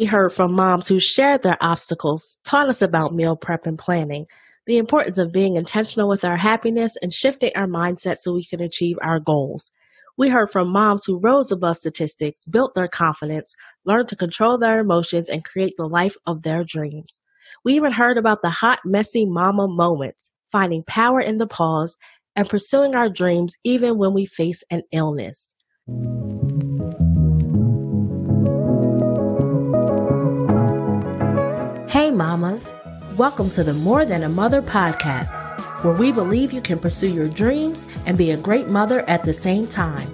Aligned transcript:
We 0.00 0.06
heard 0.06 0.32
from 0.32 0.54
moms 0.54 0.88
who 0.88 0.98
shared 0.98 1.42
their 1.42 1.58
obstacles, 1.60 2.38
taught 2.42 2.70
us 2.70 2.80
about 2.80 3.12
meal 3.12 3.36
prep 3.36 3.66
and 3.66 3.78
planning, 3.78 4.24
the 4.64 4.78
importance 4.78 5.18
of 5.18 5.30
being 5.30 5.56
intentional 5.56 6.08
with 6.08 6.24
our 6.24 6.38
happiness 6.38 6.96
and 7.02 7.12
shifting 7.12 7.50
our 7.54 7.66
mindset 7.66 8.16
so 8.16 8.32
we 8.32 8.42
can 8.42 8.62
achieve 8.62 8.96
our 9.02 9.20
goals. 9.20 9.70
We 10.16 10.30
heard 10.30 10.48
from 10.50 10.72
moms 10.72 11.04
who 11.04 11.20
rose 11.22 11.52
above 11.52 11.76
statistics, 11.76 12.46
built 12.46 12.74
their 12.74 12.88
confidence, 12.88 13.52
learned 13.84 14.08
to 14.08 14.16
control 14.16 14.56
their 14.56 14.80
emotions, 14.80 15.28
and 15.28 15.44
create 15.44 15.74
the 15.76 15.86
life 15.86 16.16
of 16.26 16.44
their 16.44 16.64
dreams. 16.64 17.20
We 17.62 17.74
even 17.74 17.92
heard 17.92 18.16
about 18.16 18.40
the 18.40 18.48
hot, 18.48 18.78
messy 18.86 19.26
mama 19.26 19.68
moments, 19.68 20.30
finding 20.50 20.82
power 20.84 21.20
in 21.20 21.36
the 21.36 21.46
pause, 21.46 21.98
and 22.34 22.48
pursuing 22.48 22.96
our 22.96 23.10
dreams 23.10 23.58
even 23.64 23.98
when 23.98 24.14
we 24.14 24.24
face 24.24 24.64
an 24.70 24.80
illness. 24.92 25.54
Mamas. 32.20 32.74
Welcome 33.16 33.48
to 33.48 33.64
the 33.64 33.72
More 33.72 34.04
Than 34.04 34.24
a 34.24 34.28
Mother 34.28 34.60
podcast, 34.60 35.82
where 35.82 35.94
we 35.94 36.12
believe 36.12 36.52
you 36.52 36.60
can 36.60 36.78
pursue 36.78 37.08
your 37.08 37.28
dreams 37.28 37.86
and 38.04 38.18
be 38.18 38.32
a 38.32 38.36
great 38.36 38.68
mother 38.68 39.08
at 39.08 39.24
the 39.24 39.32
same 39.32 39.66
time. 39.66 40.06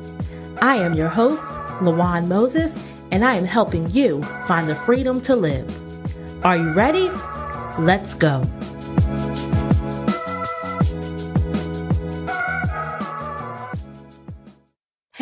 I 0.62 0.76
am 0.76 0.94
your 0.94 1.08
host, 1.08 1.42
Lawan 1.80 2.28
Moses, 2.28 2.86
and 3.10 3.24
I 3.24 3.34
am 3.34 3.44
helping 3.44 3.90
you 3.90 4.22
find 4.46 4.68
the 4.68 4.76
freedom 4.76 5.20
to 5.22 5.34
live. 5.34 5.68
Are 6.44 6.56
you 6.56 6.70
ready? 6.74 7.10
Let's 7.76 8.14
go. 8.14 8.44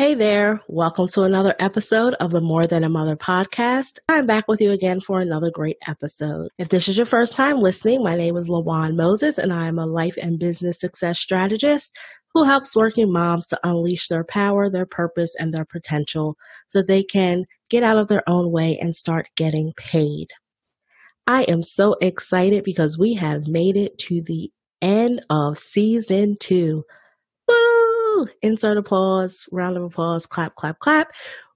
Hey 0.05 0.13
there. 0.13 0.61
Welcome 0.67 1.07
to 1.13 1.23
another 1.23 1.55
episode 1.57 2.13
of 2.19 2.29
the 2.29 2.39
More 2.39 2.63
Than 2.67 2.83
a 2.83 2.89
Mother 2.89 3.15
podcast. 3.15 3.97
I'm 4.07 4.27
back 4.27 4.47
with 4.47 4.61
you 4.61 4.69
again 4.69 4.99
for 4.99 5.19
another 5.19 5.49
great 5.49 5.77
episode. 5.87 6.49
If 6.59 6.69
this 6.69 6.87
is 6.87 6.95
your 6.95 7.07
first 7.07 7.35
time 7.35 7.57
listening, 7.57 8.03
my 8.03 8.15
name 8.15 8.37
is 8.37 8.47
Lawan 8.47 8.95
Moses 8.95 9.39
and 9.39 9.51
I 9.51 9.65
am 9.65 9.79
a 9.79 9.87
life 9.87 10.15
and 10.21 10.37
business 10.37 10.79
success 10.79 11.17
strategist 11.17 11.97
who 12.35 12.43
helps 12.43 12.75
working 12.75 13.11
moms 13.11 13.47
to 13.47 13.59
unleash 13.63 14.07
their 14.07 14.23
power, 14.23 14.69
their 14.69 14.85
purpose, 14.85 15.35
and 15.39 15.51
their 15.51 15.65
potential 15.65 16.37
so 16.67 16.83
they 16.83 17.01
can 17.01 17.45
get 17.71 17.81
out 17.81 17.97
of 17.97 18.07
their 18.07 18.29
own 18.29 18.51
way 18.51 18.77
and 18.79 18.95
start 18.95 19.31
getting 19.35 19.71
paid. 19.75 20.27
I 21.25 21.45
am 21.45 21.63
so 21.63 21.95
excited 21.99 22.63
because 22.63 22.99
we 22.99 23.15
have 23.15 23.47
made 23.47 23.75
it 23.75 23.97
to 24.01 24.21
the 24.21 24.51
end 24.83 25.25
of 25.31 25.57
season 25.57 26.35
two. 26.39 26.83
Insert 28.41 28.77
applause, 28.77 29.47
round 29.51 29.77
of 29.77 29.83
applause, 29.83 30.25
clap, 30.25 30.55
clap, 30.55 30.79
clap. 30.79 31.11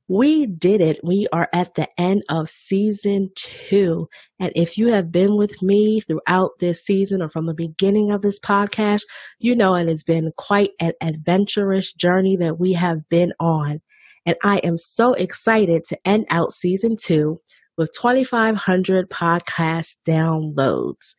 We 0.07 0.47
did 0.47 0.81
it. 0.81 0.99
We 1.03 1.27
are 1.31 1.47
at 1.53 1.75
the 1.75 1.88
end 1.99 2.23
of 2.29 2.49
season 2.49 3.29
two. 3.35 4.09
And 4.39 4.52
if 4.55 4.75
you 4.75 4.91
have 4.91 5.11
been 5.11 5.37
with 5.37 5.61
me 5.61 6.02
throughout 6.02 6.52
this 6.59 6.83
season 6.83 7.21
or 7.21 7.30
from 7.30 7.45
the 7.45 7.53
beginning 7.53 8.11
of 8.11 8.23
this 8.23 8.39
podcast, 8.39 9.03
you 9.37 9.55
know 9.55 9.75
it 9.75 9.87
has 9.87 10.03
been 10.03 10.31
quite 10.35 10.71
an 10.80 10.93
adventurous 10.99 11.93
journey 11.93 12.35
that 12.37 12.59
we 12.59 12.73
have 12.73 13.07
been 13.09 13.33
on. 13.39 13.81
And 14.25 14.35
I 14.43 14.57
am 14.59 14.77
so 14.77 15.13
excited 15.13 15.83
to 15.85 15.97
end 16.05 16.25
out 16.31 16.53
season 16.53 16.95
two 16.99 17.37
with 17.77 17.91
2,500 17.93 19.09
podcast 19.09 19.97
downloads. 20.07 21.13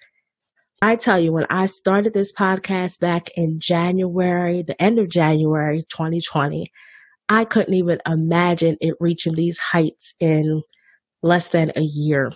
I 0.82 0.96
tell 0.96 1.20
you, 1.20 1.30
when 1.30 1.44
I 1.50 1.66
started 1.66 2.14
this 2.14 2.32
podcast 2.32 3.00
back 3.00 3.28
in 3.34 3.58
January, 3.60 4.62
the 4.62 4.80
end 4.80 4.98
of 4.98 5.10
January 5.10 5.84
2020, 5.90 6.72
I 7.28 7.44
couldn't 7.44 7.74
even 7.74 8.00
imagine 8.06 8.78
it 8.80 8.94
reaching 8.98 9.34
these 9.34 9.58
heights 9.58 10.14
in 10.20 10.62
less 11.22 11.50
than 11.50 11.70
a 11.76 11.82
year. 11.82 12.32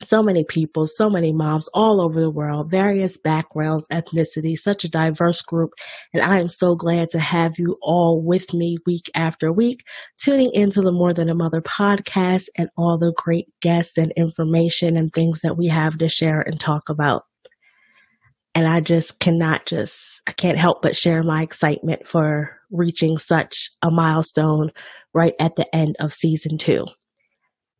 So 0.00 0.22
many 0.22 0.44
people, 0.44 0.86
so 0.86 1.10
many 1.10 1.32
moms 1.32 1.68
all 1.74 2.00
over 2.00 2.20
the 2.20 2.30
world, 2.30 2.70
various 2.70 3.18
backgrounds, 3.18 3.88
ethnicities, 3.88 4.58
such 4.58 4.84
a 4.84 4.88
diverse 4.88 5.42
group. 5.42 5.72
And 6.14 6.22
I 6.22 6.38
am 6.38 6.48
so 6.48 6.76
glad 6.76 7.08
to 7.10 7.18
have 7.18 7.58
you 7.58 7.76
all 7.82 8.22
with 8.24 8.54
me 8.54 8.78
week 8.86 9.10
after 9.16 9.52
week, 9.52 9.82
tuning 10.22 10.52
into 10.54 10.82
the 10.82 10.92
More 10.92 11.10
Than 11.10 11.28
a 11.28 11.34
Mother 11.34 11.60
podcast 11.60 12.44
and 12.56 12.70
all 12.78 12.96
the 12.96 13.12
great 13.16 13.46
guests 13.60 13.98
and 13.98 14.12
information 14.16 14.96
and 14.96 15.10
things 15.10 15.40
that 15.40 15.58
we 15.58 15.66
have 15.66 15.98
to 15.98 16.08
share 16.08 16.40
and 16.40 16.58
talk 16.58 16.88
about. 16.88 17.24
And 18.54 18.66
I 18.66 18.80
just 18.80 19.20
cannot 19.20 19.66
just, 19.66 20.22
I 20.26 20.32
can't 20.32 20.58
help 20.58 20.82
but 20.82 20.96
share 20.96 21.22
my 21.22 21.42
excitement 21.42 22.06
for 22.06 22.56
reaching 22.70 23.16
such 23.16 23.70
a 23.82 23.90
milestone 23.90 24.70
right 25.14 25.34
at 25.38 25.54
the 25.56 25.66
end 25.74 25.96
of 26.00 26.12
season 26.12 26.58
two. 26.58 26.84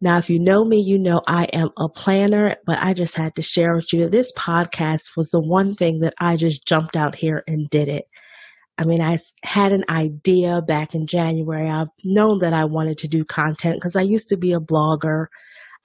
Now, 0.00 0.16
if 0.16 0.31
you 0.31 0.38
know 0.38 0.64
me, 0.64 0.81
you 0.81 0.98
know 0.98 1.20
I 1.26 1.44
am 1.53 1.69
a 1.76 1.88
planner, 1.88 2.56
but 2.64 2.78
I 2.78 2.94
just 2.94 3.16
had 3.16 3.34
to 3.34 3.42
share 3.42 3.75
with 3.75 3.92
you 3.92 4.03
that 4.03 4.12
this 4.12 4.32
podcast 4.32 5.16
was 5.16 5.31
the 5.31 5.41
one 5.41 5.75
thing 5.75 5.98
that 6.00 6.14
I 6.19 6.36
just 6.36 6.66
jumped 6.66 6.97
out 6.97 7.14
here 7.14 7.42
and 7.47 7.69
did 7.69 7.88
it. 7.88 8.04
I 8.78 8.84
mean, 8.84 9.02
I 9.02 9.19
had 9.44 9.75
an 9.75 9.84
idea 9.91 10.62
back 10.62 10.94
in 10.94 11.06
January. 11.06 11.69
I've 11.69 11.88
known 12.02 12.38
that 12.38 12.54
I 12.54 12.64
wanted 12.64 12.97
to 12.98 13.08
do 13.08 13.26
content 13.26 13.76
because 13.76 13.94
I 13.94 14.00
used 14.00 14.28
to 14.28 14.38
be 14.38 14.52
a 14.54 14.58
blogger. 14.58 15.26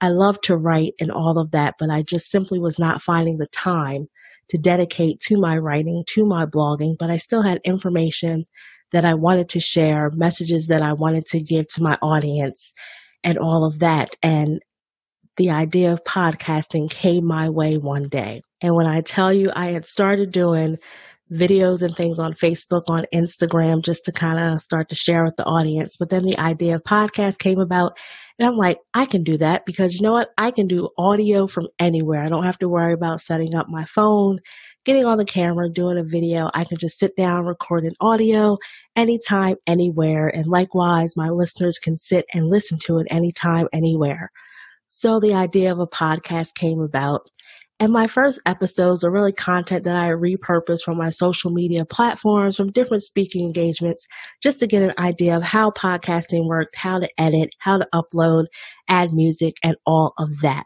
I 0.00 0.08
love 0.08 0.40
to 0.42 0.56
write 0.56 0.94
and 0.98 1.10
all 1.10 1.38
of 1.38 1.50
that, 1.50 1.74
but 1.78 1.90
I 1.90 2.02
just 2.02 2.30
simply 2.30 2.58
was 2.58 2.78
not 2.78 3.02
finding 3.02 3.36
the 3.36 3.48
time 3.48 4.06
to 4.48 4.58
dedicate 4.58 5.20
to 5.20 5.36
my 5.36 5.56
writing, 5.56 6.04
to 6.08 6.24
my 6.24 6.46
blogging, 6.46 6.96
but 6.98 7.10
I 7.10 7.16
still 7.16 7.42
had 7.42 7.60
information 7.64 8.44
that 8.92 9.04
I 9.04 9.14
wanted 9.14 9.48
to 9.50 9.60
share, 9.60 10.10
messages 10.10 10.68
that 10.68 10.82
I 10.82 10.92
wanted 10.92 11.26
to 11.26 11.40
give 11.40 11.66
to 11.68 11.82
my 11.82 11.98
audience, 12.02 12.72
and 13.24 13.38
all 13.38 13.64
of 13.64 13.80
that. 13.80 14.16
And 14.22 14.60
the 15.36 15.50
idea 15.50 15.92
of 15.92 16.04
podcasting 16.04 16.90
came 16.90 17.24
my 17.24 17.48
way 17.48 17.76
one 17.76 18.08
day. 18.08 18.40
And 18.62 18.74
when 18.74 18.86
I 18.86 19.00
tell 19.00 19.32
you 19.32 19.50
I 19.54 19.66
had 19.66 19.84
started 19.84 20.30
doing 20.30 20.78
videos 21.32 21.82
and 21.82 21.94
things 21.94 22.18
on 22.18 22.32
Facebook, 22.32 22.84
on 22.88 23.04
Instagram, 23.12 23.82
just 23.82 24.04
to 24.04 24.12
kind 24.12 24.38
of 24.38 24.60
start 24.60 24.88
to 24.88 24.94
share 24.94 25.24
with 25.24 25.36
the 25.36 25.44
audience. 25.44 25.96
But 25.96 26.10
then 26.10 26.24
the 26.24 26.38
idea 26.38 26.76
of 26.76 26.84
podcast 26.84 27.38
came 27.38 27.58
about 27.58 27.98
and 28.38 28.46
I'm 28.46 28.56
like, 28.56 28.78
I 28.94 29.06
can 29.06 29.24
do 29.24 29.36
that 29.38 29.64
because 29.64 29.94
you 29.94 30.02
know 30.02 30.12
what? 30.12 30.30
I 30.36 30.50
can 30.50 30.66
do 30.66 30.90
audio 30.98 31.46
from 31.46 31.68
anywhere. 31.78 32.22
I 32.22 32.26
don't 32.26 32.44
have 32.44 32.58
to 32.58 32.68
worry 32.68 32.92
about 32.92 33.20
setting 33.20 33.54
up 33.54 33.68
my 33.68 33.84
phone, 33.86 34.38
getting 34.84 35.06
on 35.06 35.18
the 35.18 35.24
camera, 35.24 35.70
doing 35.70 35.98
a 35.98 36.04
video. 36.04 36.50
I 36.52 36.64
can 36.64 36.76
just 36.76 36.98
sit 36.98 37.16
down, 37.16 37.46
record 37.46 37.84
an 37.84 37.94
audio 38.00 38.58
anytime, 38.94 39.56
anywhere. 39.66 40.28
And 40.28 40.46
likewise, 40.46 41.16
my 41.16 41.30
listeners 41.30 41.78
can 41.78 41.96
sit 41.96 42.26
and 42.34 42.48
listen 42.48 42.78
to 42.84 42.98
it 42.98 43.06
anytime, 43.10 43.68
anywhere. 43.72 44.30
So 44.88 45.18
the 45.18 45.34
idea 45.34 45.72
of 45.72 45.80
a 45.80 45.86
podcast 45.86 46.54
came 46.54 46.80
about. 46.80 47.28
And 47.78 47.92
my 47.92 48.06
first 48.06 48.40
episodes 48.46 49.04
are 49.04 49.10
really 49.10 49.34
content 49.34 49.84
that 49.84 49.96
I 49.96 50.08
repurpose 50.08 50.82
from 50.82 50.96
my 50.96 51.10
social 51.10 51.50
media 51.50 51.84
platforms, 51.84 52.56
from 52.56 52.72
different 52.72 53.02
speaking 53.02 53.44
engagements, 53.44 54.06
just 54.42 54.60
to 54.60 54.66
get 54.66 54.82
an 54.82 54.94
idea 54.98 55.36
of 55.36 55.42
how 55.42 55.70
podcasting 55.72 56.46
worked, 56.46 56.74
how 56.74 56.98
to 56.98 57.08
edit, 57.18 57.50
how 57.58 57.76
to 57.76 57.86
upload, 57.94 58.46
add 58.88 59.12
music, 59.12 59.56
and 59.62 59.76
all 59.84 60.14
of 60.18 60.40
that. 60.40 60.64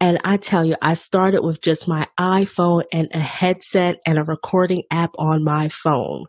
And 0.00 0.18
I 0.24 0.38
tell 0.38 0.64
you, 0.64 0.76
I 0.80 0.94
started 0.94 1.42
with 1.42 1.60
just 1.60 1.88
my 1.88 2.06
iPhone 2.18 2.84
and 2.90 3.08
a 3.12 3.20
headset 3.20 3.96
and 4.06 4.18
a 4.18 4.24
recording 4.24 4.82
app 4.90 5.10
on 5.18 5.44
my 5.44 5.68
phone. 5.68 6.24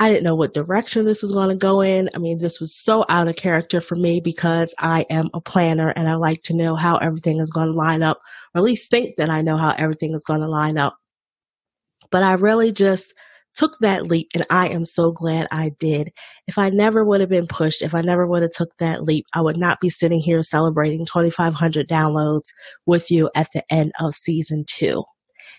I 0.00 0.08
didn't 0.08 0.24
know 0.24 0.36
what 0.36 0.54
direction 0.54 1.06
this 1.06 1.22
was 1.22 1.32
going 1.32 1.48
to 1.48 1.56
go 1.56 1.80
in. 1.80 2.08
I 2.14 2.18
mean, 2.18 2.38
this 2.38 2.60
was 2.60 2.74
so 2.74 3.04
out 3.08 3.26
of 3.26 3.34
character 3.34 3.80
for 3.80 3.96
me 3.96 4.20
because 4.20 4.72
I 4.78 5.04
am 5.10 5.28
a 5.34 5.40
planner 5.40 5.88
and 5.90 6.08
I 6.08 6.14
like 6.14 6.42
to 6.42 6.54
know 6.54 6.76
how 6.76 6.98
everything 6.98 7.40
is 7.40 7.50
going 7.50 7.66
to 7.66 7.76
line 7.76 8.02
up, 8.02 8.18
or 8.54 8.60
at 8.60 8.64
least 8.64 8.90
think 8.90 9.16
that 9.16 9.28
I 9.28 9.42
know 9.42 9.56
how 9.56 9.74
everything 9.76 10.14
is 10.14 10.22
going 10.22 10.40
to 10.40 10.48
line 10.48 10.78
up. 10.78 10.96
But 12.12 12.22
I 12.22 12.34
really 12.34 12.70
just 12.70 13.12
took 13.54 13.76
that 13.80 14.06
leap 14.06 14.28
and 14.34 14.46
I 14.50 14.68
am 14.68 14.84
so 14.84 15.10
glad 15.10 15.48
I 15.50 15.72
did. 15.80 16.12
If 16.46 16.58
I 16.58 16.70
never 16.70 17.04
would 17.04 17.20
have 17.20 17.28
been 17.28 17.48
pushed, 17.48 17.82
if 17.82 17.92
I 17.92 18.00
never 18.00 18.24
would 18.24 18.42
have 18.42 18.52
took 18.52 18.70
that 18.78 19.02
leap, 19.02 19.26
I 19.34 19.40
would 19.40 19.56
not 19.56 19.80
be 19.80 19.90
sitting 19.90 20.20
here 20.20 20.42
celebrating 20.42 21.06
2500 21.06 21.88
downloads 21.88 22.50
with 22.86 23.10
you 23.10 23.30
at 23.34 23.48
the 23.52 23.64
end 23.68 23.92
of 23.98 24.14
season 24.14 24.64
2. 24.68 25.02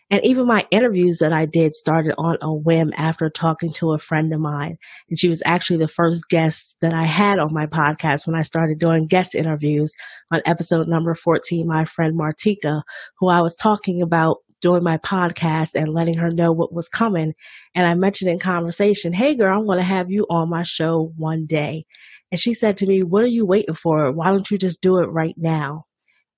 And 0.10 0.24
even 0.24 0.48
my 0.48 0.66
interviews 0.72 1.20
that 1.20 1.34
I 1.34 1.46
did 1.46 1.74
started 1.74 2.16
on 2.18 2.38
a 2.42 2.54
whim 2.54 2.92
after 2.98 3.30
talking 3.30 3.72
to 3.74 3.94
a 3.94 4.00
friend 4.00 4.34
of 4.34 4.40
mine. 4.40 4.78
And 5.10 5.20
she 5.20 5.30
was 5.30 5.44
actually 5.46 5.78
the 5.78 5.88
first 5.88 6.28
guest 6.30 6.76
that 6.82 6.94
I 6.94 7.06
had 7.06 7.40
on 7.40 7.54
my 7.54 7.68
podcast 7.68 8.26
when 8.26 8.36
I 8.36 8.42
started 8.42 8.80
doing 8.80 9.08
guest 9.08 9.36
interviews 9.36 9.94
on 10.32 10.42
episode 10.46 10.88
number 10.88 11.14
14, 11.14 11.68
my 11.68 11.86
friend 11.86 12.20
Martika, 12.20 12.82
who 13.20 13.30
I 13.30 13.42
was 13.42 13.56
talking 13.56 14.02
about 14.02 14.38
doing 14.62 14.84
my 14.84 14.98
podcast 14.98 15.76
and 15.76 15.94
letting 15.94 16.18
her 16.18 16.32
know 16.32 16.52
what 16.52 16.74
was 16.74 16.90
coming. 16.90 17.34
And 17.76 17.88
I 17.88 17.94
mentioned 17.94 18.32
in 18.32 18.40
conversation, 18.40 19.14
Hey 19.14 19.36
girl, 19.36 19.58
I'm 19.58 19.66
going 19.66 19.78
to 19.78 19.84
have 19.84 20.12
you 20.12 20.26
on 20.30 20.50
my 20.50 20.64
show 20.64 21.14
one 21.18 21.46
day. 21.48 21.86
And 22.32 22.40
she 22.40 22.54
said 22.54 22.78
to 22.78 22.86
me, 22.86 23.02
what 23.02 23.24
are 23.24 23.28
you 23.28 23.46
waiting 23.46 23.74
for? 23.74 24.12
Why 24.12 24.32
don't 24.32 24.50
you 24.52 24.58
just 24.58 24.82
do 24.82 25.00
it 25.00 25.08
right 25.08 25.34
now? 25.38 25.86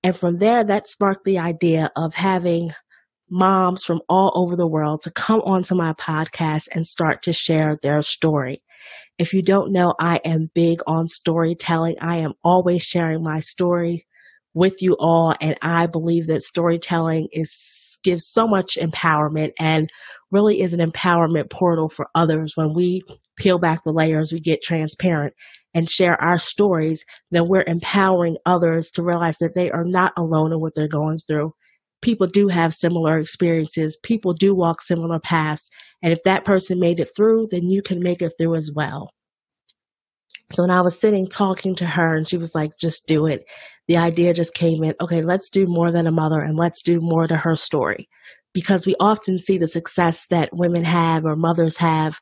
And 0.02 0.16
from 0.16 0.36
there, 0.36 0.64
that 0.64 0.88
sparked 0.88 1.24
the 1.24 1.38
idea 1.38 1.90
of 1.96 2.14
having 2.14 2.70
moms 3.32 3.82
from 3.82 4.02
all 4.08 4.30
over 4.34 4.54
the 4.54 4.68
world 4.68 5.00
to 5.00 5.10
come 5.10 5.40
onto 5.40 5.74
my 5.74 5.94
podcast 5.94 6.68
and 6.74 6.86
start 6.86 7.22
to 7.22 7.32
share 7.32 7.78
their 7.82 8.02
story. 8.02 8.62
If 9.18 9.32
you 9.32 9.42
don't 9.42 9.72
know, 9.72 9.94
I 9.98 10.20
am 10.24 10.50
big 10.54 10.80
on 10.86 11.06
storytelling. 11.06 11.96
I 12.00 12.18
am 12.18 12.34
always 12.44 12.82
sharing 12.82 13.22
my 13.22 13.40
story 13.40 14.04
with 14.54 14.82
you 14.82 14.96
all. 15.00 15.32
And 15.40 15.56
I 15.62 15.86
believe 15.86 16.26
that 16.26 16.42
storytelling 16.42 17.28
is 17.32 17.98
gives 18.02 18.26
so 18.26 18.46
much 18.46 18.76
empowerment 18.76 19.52
and 19.58 19.88
really 20.30 20.60
is 20.60 20.74
an 20.74 20.80
empowerment 20.80 21.50
portal 21.50 21.88
for 21.88 22.08
others. 22.14 22.52
When 22.54 22.72
we 22.74 23.02
peel 23.36 23.58
back 23.58 23.82
the 23.84 23.92
layers, 23.92 24.32
we 24.32 24.40
get 24.40 24.62
transparent 24.62 25.34
and 25.72 25.88
share 25.88 26.20
our 26.20 26.36
stories, 26.38 27.04
then 27.30 27.44
we're 27.46 27.64
empowering 27.66 28.36
others 28.44 28.90
to 28.90 29.02
realize 29.02 29.38
that 29.38 29.54
they 29.54 29.70
are 29.70 29.84
not 29.84 30.12
alone 30.18 30.52
in 30.52 30.60
what 30.60 30.74
they're 30.74 30.88
going 30.88 31.18
through. 31.26 31.54
People 32.02 32.26
do 32.26 32.48
have 32.48 32.74
similar 32.74 33.18
experiences. 33.18 33.96
People 34.02 34.32
do 34.32 34.54
walk 34.54 34.82
similar 34.82 35.18
paths. 35.18 35.70
And 36.02 36.12
if 36.12 36.22
that 36.24 36.44
person 36.44 36.78
made 36.78 37.00
it 37.00 37.08
through, 37.16 37.46
then 37.50 37.68
you 37.68 37.80
can 37.80 38.00
make 38.00 38.20
it 38.20 38.34
through 38.38 38.56
as 38.56 38.70
well. 38.74 39.10
So 40.50 40.62
when 40.62 40.70
I 40.70 40.82
was 40.82 40.98
sitting 40.98 41.26
talking 41.26 41.74
to 41.76 41.86
her 41.86 42.14
and 42.14 42.28
she 42.28 42.36
was 42.36 42.54
like, 42.54 42.72
just 42.78 43.06
do 43.06 43.26
it, 43.26 43.44
the 43.88 43.96
idea 43.96 44.34
just 44.34 44.54
came 44.54 44.84
in, 44.84 44.94
okay, 45.00 45.22
let's 45.22 45.48
do 45.48 45.66
more 45.66 45.90
than 45.90 46.06
a 46.06 46.12
mother 46.12 46.40
and 46.40 46.58
let's 46.58 46.82
do 46.82 47.00
more 47.00 47.26
to 47.26 47.36
her 47.36 47.54
story. 47.54 48.08
Because 48.52 48.86
we 48.86 48.94
often 49.00 49.38
see 49.38 49.56
the 49.56 49.68
success 49.68 50.26
that 50.26 50.50
women 50.52 50.84
have 50.84 51.24
or 51.24 51.36
mothers 51.36 51.78
have 51.78 52.20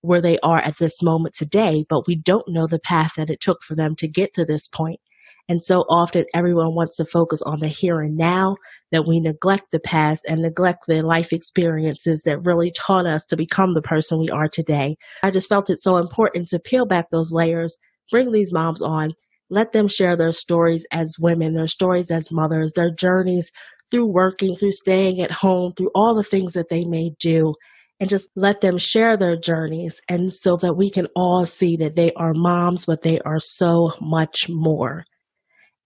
where 0.00 0.20
they 0.20 0.38
are 0.40 0.58
at 0.58 0.78
this 0.78 1.00
moment 1.00 1.34
today, 1.34 1.84
but 1.88 2.06
we 2.06 2.16
don't 2.16 2.48
know 2.48 2.66
the 2.66 2.80
path 2.80 3.12
that 3.16 3.30
it 3.30 3.40
took 3.40 3.62
for 3.62 3.74
them 3.74 3.94
to 3.94 4.08
get 4.08 4.34
to 4.34 4.44
this 4.44 4.66
point. 4.66 5.00
And 5.48 5.62
so 5.62 5.80
often 5.90 6.24
everyone 6.34 6.74
wants 6.74 6.96
to 6.96 7.04
focus 7.04 7.42
on 7.42 7.60
the 7.60 7.68
here 7.68 8.00
and 8.00 8.16
now 8.16 8.56
that 8.92 9.06
we 9.06 9.20
neglect 9.20 9.64
the 9.72 9.80
past 9.80 10.24
and 10.26 10.40
neglect 10.40 10.86
the 10.86 11.02
life 11.02 11.32
experiences 11.32 12.22
that 12.22 12.44
really 12.44 12.70
taught 12.70 13.06
us 13.06 13.24
to 13.26 13.36
become 13.36 13.74
the 13.74 13.82
person 13.82 14.18
we 14.18 14.30
are 14.30 14.48
today. 14.48 14.96
I 15.22 15.30
just 15.30 15.48
felt 15.48 15.68
it 15.68 15.78
so 15.78 15.98
important 15.98 16.48
to 16.48 16.58
peel 16.58 16.86
back 16.86 17.10
those 17.10 17.32
layers, 17.32 17.76
bring 18.10 18.32
these 18.32 18.54
moms 18.54 18.80
on, 18.80 19.12
let 19.50 19.72
them 19.72 19.86
share 19.86 20.16
their 20.16 20.32
stories 20.32 20.86
as 20.90 21.18
women, 21.18 21.52
their 21.52 21.66
stories 21.66 22.10
as 22.10 22.32
mothers, 22.32 22.72
their 22.72 22.90
journeys 22.90 23.50
through 23.90 24.10
working, 24.10 24.54
through 24.54 24.72
staying 24.72 25.20
at 25.20 25.30
home, 25.30 25.70
through 25.72 25.90
all 25.94 26.14
the 26.14 26.22
things 26.22 26.54
that 26.54 26.70
they 26.70 26.86
may 26.86 27.10
do 27.20 27.52
and 28.00 28.08
just 28.08 28.28
let 28.34 28.60
them 28.60 28.78
share 28.78 29.16
their 29.16 29.36
journeys 29.36 30.00
and 30.08 30.32
so 30.32 30.56
that 30.56 30.76
we 30.76 30.90
can 30.90 31.06
all 31.14 31.46
see 31.46 31.76
that 31.76 31.94
they 31.94 32.12
are 32.14 32.32
moms, 32.34 32.86
but 32.86 33.02
they 33.02 33.20
are 33.20 33.38
so 33.38 33.92
much 34.00 34.48
more. 34.48 35.04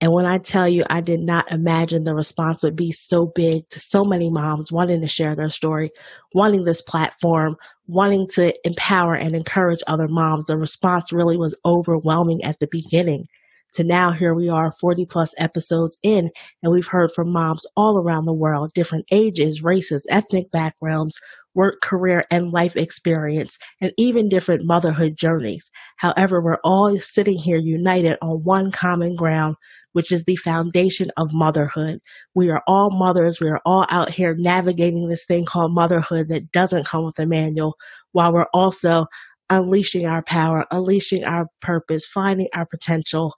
And 0.01 0.13
when 0.13 0.27
I 0.27 0.39
tell 0.39 0.69
you, 0.69 0.85
I 0.89 1.01
did 1.01 1.21
not 1.21 1.51
imagine 1.51 2.05
the 2.05 2.15
response 2.15 2.63
would 2.63 2.77
be 2.77 2.93
so 2.93 3.27
big 3.27 3.69
to 3.71 3.81
so 3.81 4.05
many 4.05 4.31
moms 4.31 4.71
wanting 4.71 5.01
to 5.01 5.09
share 5.09 5.35
their 5.35 5.49
story, 5.49 5.91
wanting 6.33 6.65
this 6.65 6.83
platform, 6.83 7.57
wanting 7.89 8.29
to 8.35 8.55
empower 8.65 9.15
and 9.15 9.35
encourage 9.35 9.81
other 9.89 10.07
moms. 10.07 10.45
The 10.45 10.57
response 10.57 11.13
really 11.13 11.37
was 11.37 11.59
overwhelming 11.65 12.45
at 12.45 12.61
the 12.61 12.69
beginning. 12.71 13.27
To 13.75 13.85
now, 13.85 14.13
here 14.13 14.35
we 14.35 14.49
are 14.49 14.73
40 14.81 15.07
plus 15.07 15.35
episodes 15.39 15.99
in, 16.03 16.31
and 16.63 16.73
we've 16.73 16.87
heard 16.87 17.13
from 17.13 17.31
moms 17.33 17.67
all 17.77 17.99
around 17.99 18.25
the 18.25 18.33
world, 18.33 18.73
different 18.75 19.05
ages, 19.13 19.63
races, 19.63 20.07
ethnic 20.11 20.51
backgrounds, 20.51 21.21
work, 21.55 21.81
career, 21.83 22.23
and 22.31 22.53
life 22.53 22.77
experience, 22.77 23.59
and 23.81 23.93
even 23.99 24.29
different 24.29 24.65
motherhood 24.65 25.17
journeys. 25.17 25.71
However, 25.97 26.41
we're 26.41 26.59
all 26.65 26.97
sitting 26.99 27.37
here 27.37 27.59
united 27.59 28.17
on 28.23 28.41
one 28.45 28.71
common 28.71 29.15
ground, 29.15 29.57
which 29.93 30.13
is 30.13 30.25
the 30.25 30.37
foundation 30.37 31.09
of 31.17 31.35
motherhood. 31.35 31.99
We 32.35 32.51
are 32.51 32.63
all 32.67 32.91
mothers. 32.93 33.41
We 33.41 33.49
are 33.49 33.61
all 33.67 33.87
out 33.91 34.11
here 34.11 34.35
navigating 34.39 35.09
this 35.09 35.27
thing 35.27 35.45
called 35.45 35.75
motherhood 35.75 36.29
that 36.29 36.53
doesn't 36.53 36.87
come 36.87 37.05
with 37.05 37.19
a 37.19 37.27
manual, 37.27 37.75
while 38.13 38.33
we're 38.33 38.47
also 38.55 39.07
unleashing 39.51 40.07
our 40.07 40.23
power, 40.23 40.65
unleashing 40.71 41.25
our 41.25 41.47
purpose, 41.61 42.07
finding 42.07 42.49
our 42.55 42.67
potential, 42.67 43.35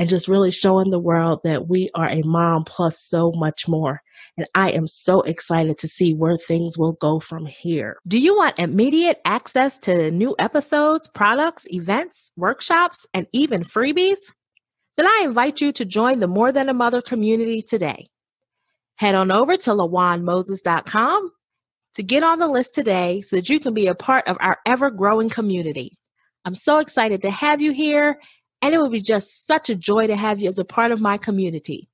and 0.00 0.08
just 0.08 0.28
really 0.28 0.50
showing 0.50 0.90
the 0.90 0.98
world 0.98 1.40
that 1.44 1.68
we 1.68 1.90
are 1.94 2.08
a 2.08 2.22
mom 2.24 2.64
plus 2.64 2.98
so 2.98 3.32
much 3.36 3.68
more. 3.68 4.00
And 4.38 4.46
I 4.54 4.70
am 4.70 4.86
so 4.86 5.20
excited 5.20 5.76
to 5.76 5.88
see 5.88 6.14
where 6.14 6.38
things 6.38 6.78
will 6.78 6.92
go 6.92 7.20
from 7.20 7.44
here. 7.44 7.98
Do 8.08 8.18
you 8.18 8.34
want 8.34 8.58
immediate 8.58 9.20
access 9.26 9.76
to 9.80 10.10
new 10.10 10.34
episodes, 10.38 11.06
products, 11.14 11.70
events, 11.70 12.32
workshops, 12.34 13.06
and 13.12 13.26
even 13.34 13.60
freebies? 13.60 14.32
Then 14.96 15.06
I 15.06 15.24
invite 15.26 15.60
you 15.60 15.70
to 15.72 15.84
join 15.84 16.20
the 16.20 16.28
More 16.28 16.50
Than 16.50 16.70
a 16.70 16.74
Mother 16.74 17.02
community 17.02 17.60
today. 17.60 18.06
Head 18.96 19.14
on 19.14 19.30
over 19.30 19.58
to 19.58 19.70
lawanmoses.com 19.70 21.30
to 21.96 22.02
get 22.02 22.22
on 22.22 22.38
the 22.38 22.48
list 22.48 22.74
today 22.74 23.20
so 23.20 23.36
that 23.36 23.50
you 23.50 23.60
can 23.60 23.74
be 23.74 23.86
a 23.86 23.94
part 23.94 24.26
of 24.28 24.38
our 24.40 24.56
ever 24.64 24.90
growing 24.90 25.28
community. 25.28 25.98
I'm 26.46 26.54
so 26.54 26.78
excited 26.78 27.20
to 27.22 27.30
have 27.30 27.60
you 27.60 27.72
here, 27.72 28.18
and 28.62 28.74
it 28.74 28.80
would 28.80 28.92
be 28.92 29.00
just 29.00 29.46
such 29.46 29.70
a 29.70 29.74
joy 29.74 30.06
to 30.06 30.16
have 30.16 30.40
you 30.40 30.48
as 30.48 30.58
a 30.58 30.64
part 30.64 30.92
of 30.92 31.00
my 31.00 31.16
community. 31.16 31.88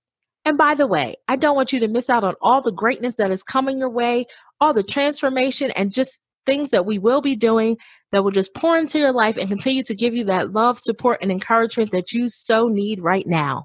And 0.44 0.56
by 0.56 0.74
the 0.74 0.86
way, 0.86 1.16
I 1.28 1.36
don't 1.36 1.56
want 1.56 1.72
you 1.72 1.80
to 1.80 1.88
miss 1.88 2.08
out 2.08 2.24
on 2.24 2.34
all 2.40 2.60
the 2.60 2.72
greatness 2.72 3.16
that 3.16 3.32
is 3.32 3.42
coming 3.42 3.78
your 3.78 3.90
way, 3.90 4.26
all 4.60 4.72
the 4.72 4.82
transformation 4.82 5.72
and 5.72 5.92
just 5.92 6.20
things 6.46 6.70
that 6.70 6.86
we 6.86 6.98
will 6.98 7.20
be 7.20 7.34
doing 7.34 7.76
that 8.12 8.22
will 8.22 8.30
just 8.30 8.54
pour 8.54 8.76
into 8.76 8.98
your 8.98 9.12
life 9.12 9.36
and 9.36 9.48
continue 9.48 9.82
to 9.82 9.94
give 9.94 10.14
you 10.14 10.24
that 10.24 10.52
love, 10.52 10.78
support, 10.78 11.18
and 11.20 11.32
encouragement 11.32 11.90
that 11.90 12.12
you 12.12 12.28
so 12.28 12.68
need 12.68 13.00
right 13.00 13.26
now. 13.26 13.64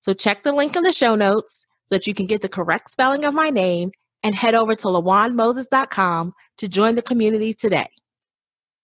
So 0.00 0.12
check 0.12 0.44
the 0.44 0.52
link 0.52 0.76
in 0.76 0.84
the 0.84 0.92
show 0.92 1.16
notes 1.16 1.66
so 1.84 1.96
that 1.96 2.06
you 2.06 2.14
can 2.14 2.26
get 2.26 2.40
the 2.40 2.48
correct 2.48 2.90
spelling 2.90 3.24
of 3.24 3.34
my 3.34 3.50
name 3.50 3.90
and 4.22 4.34
head 4.34 4.54
over 4.54 4.74
to 4.76 4.86
lawanmoses.com 4.86 6.32
to 6.58 6.68
join 6.68 6.94
the 6.94 7.02
community 7.02 7.52
today. 7.52 7.88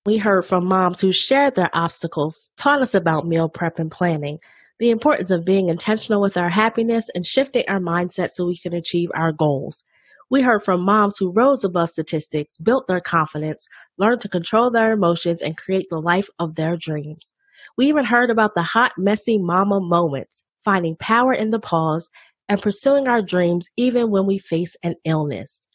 We 0.07 0.19
heard 0.19 0.47
from 0.47 0.67
moms 0.67 1.01
who 1.01 1.11
shared 1.11 1.57
their 1.57 1.71
obstacles, 1.75 2.49
taught 2.57 2.81
us 2.81 2.95
about 2.95 3.27
meal 3.27 3.49
prep 3.49 3.81
and 3.81 3.91
planning, 3.91 4.39
the 4.79 4.91
importance 4.91 5.33
of 5.33 5.45
being 5.45 5.69
intentional 5.69 6.21
with 6.21 6.37
our 6.37 6.49
happiness 6.49 7.11
and 7.17 7.27
shifting 7.27 7.65
our 7.67 7.81
mindset 7.81 8.31
so 8.31 8.47
we 8.47 8.57
can 8.57 8.73
achieve 8.73 9.11
our 9.17 9.33
goals. 9.33 9.85
We 10.31 10.43
heard 10.43 10.63
from 10.63 10.85
moms 10.85 11.19
who 11.19 11.33
rose 11.33 11.65
above 11.65 11.89
statistics, 11.89 12.57
built 12.59 12.87
their 12.87 13.01
confidence, 13.01 13.67
learned 13.99 14.21
to 14.21 14.29
control 14.29 14.71
their 14.71 14.93
emotions, 14.93 15.43
and 15.43 15.57
create 15.57 15.87
the 15.91 15.99
life 16.01 16.29
of 16.39 16.55
their 16.55 16.77
dreams. 16.77 17.35
We 17.77 17.89
even 17.89 18.05
heard 18.05 18.31
about 18.31 18.55
the 18.55 18.63
hot, 18.63 18.93
messy 18.97 19.39
mama 19.39 19.81
moments, 19.81 20.45
finding 20.65 20.95
power 20.95 21.33
in 21.33 21.51
the 21.51 21.59
pause, 21.59 22.09
and 22.49 22.63
pursuing 22.63 23.09
our 23.09 23.23
dreams 23.23 23.71
even 23.77 24.13
when 24.13 24.25
we 24.25 24.39
face 24.39 24.77
an 24.85 24.95
illness. 25.05 25.66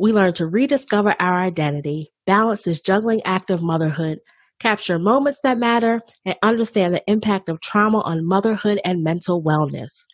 We 0.00 0.12
learned 0.12 0.36
to 0.36 0.46
rediscover 0.46 1.16
our 1.18 1.42
identity, 1.42 2.12
balance 2.24 2.62
this 2.62 2.80
juggling 2.80 3.20
act 3.24 3.50
of 3.50 3.64
motherhood, 3.64 4.20
capture 4.60 4.96
moments 4.96 5.40
that 5.42 5.58
matter, 5.58 6.00
and 6.24 6.36
understand 6.40 6.94
the 6.94 7.02
impact 7.08 7.48
of 7.48 7.60
trauma 7.60 7.98
on 8.02 8.24
motherhood 8.24 8.80
and 8.84 9.02
mental 9.02 9.42
wellness. 9.42 10.04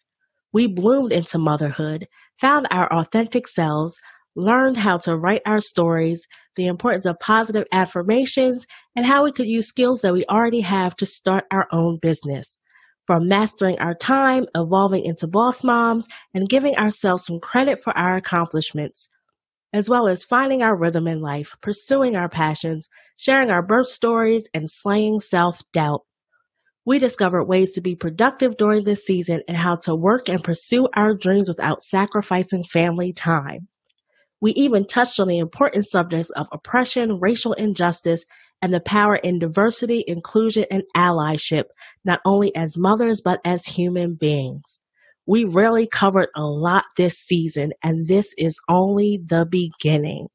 We 0.54 0.68
bloomed 0.68 1.12
into 1.12 1.38
motherhood, 1.38 2.06
found 2.40 2.66
our 2.70 2.90
authentic 2.94 3.46
selves, 3.46 4.00
learned 4.34 4.78
how 4.78 4.96
to 4.98 5.18
write 5.18 5.42
our 5.44 5.60
stories, 5.60 6.26
the 6.56 6.66
importance 6.66 7.04
of 7.04 7.20
positive 7.20 7.66
affirmations, 7.70 8.66
and 8.96 9.04
how 9.04 9.24
we 9.24 9.32
could 9.32 9.48
use 9.48 9.68
skills 9.68 10.00
that 10.00 10.14
we 10.14 10.24
already 10.30 10.62
have 10.62 10.96
to 10.96 11.04
start 11.04 11.44
our 11.50 11.66
own 11.72 11.98
business. 12.00 12.56
From 13.06 13.28
mastering 13.28 13.78
our 13.80 13.94
time, 13.94 14.46
evolving 14.54 15.04
into 15.04 15.26
boss 15.26 15.62
moms, 15.62 16.08
and 16.32 16.48
giving 16.48 16.74
ourselves 16.76 17.26
some 17.26 17.38
credit 17.38 17.82
for 17.82 17.94
our 17.98 18.16
accomplishments, 18.16 19.08
as 19.74 19.90
well 19.90 20.06
as 20.06 20.24
finding 20.24 20.62
our 20.62 20.76
rhythm 20.76 21.08
in 21.08 21.20
life, 21.20 21.56
pursuing 21.60 22.14
our 22.14 22.28
passions, 22.28 22.88
sharing 23.16 23.50
our 23.50 23.60
birth 23.60 23.88
stories, 23.88 24.48
and 24.54 24.70
slaying 24.70 25.18
self 25.18 25.60
doubt. 25.72 26.02
We 26.86 26.98
discovered 26.98 27.46
ways 27.46 27.72
to 27.72 27.80
be 27.80 27.96
productive 27.96 28.56
during 28.56 28.84
this 28.84 29.04
season 29.04 29.42
and 29.48 29.56
how 29.56 29.76
to 29.82 29.96
work 29.96 30.28
and 30.28 30.42
pursue 30.42 30.86
our 30.94 31.12
dreams 31.14 31.48
without 31.48 31.82
sacrificing 31.82 32.62
family 32.62 33.12
time. 33.12 33.66
We 34.40 34.52
even 34.52 34.84
touched 34.84 35.18
on 35.18 35.26
the 35.26 35.38
important 35.38 35.86
subjects 35.86 36.30
of 36.30 36.46
oppression, 36.52 37.18
racial 37.18 37.54
injustice, 37.54 38.24
and 38.62 38.72
the 38.72 38.80
power 38.80 39.16
in 39.16 39.40
diversity, 39.40 40.04
inclusion, 40.06 40.66
and 40.70 40.84
allyship, 40.96 41.64
not 42.04 42.20
only 42.24 42.54
as 42.54 42.78
mothers, 42.78 43.22
but 43.24 43.40
as 43.44 43.66
human 43.66 44.14
beings. 44.14 44.80
We 45.26 45.44
really 45.44 45.86
covered 45.86 46.28
a 46.36 46.42
lot 46.42 46.84
this 46.96 47.18
season, 47.18 47.72
and 47.82 48.06
this 48.06 48.34
is 48.36 48.58
only 48.68 49.20
the 49.24 49.46
beginning. 49.46 50.28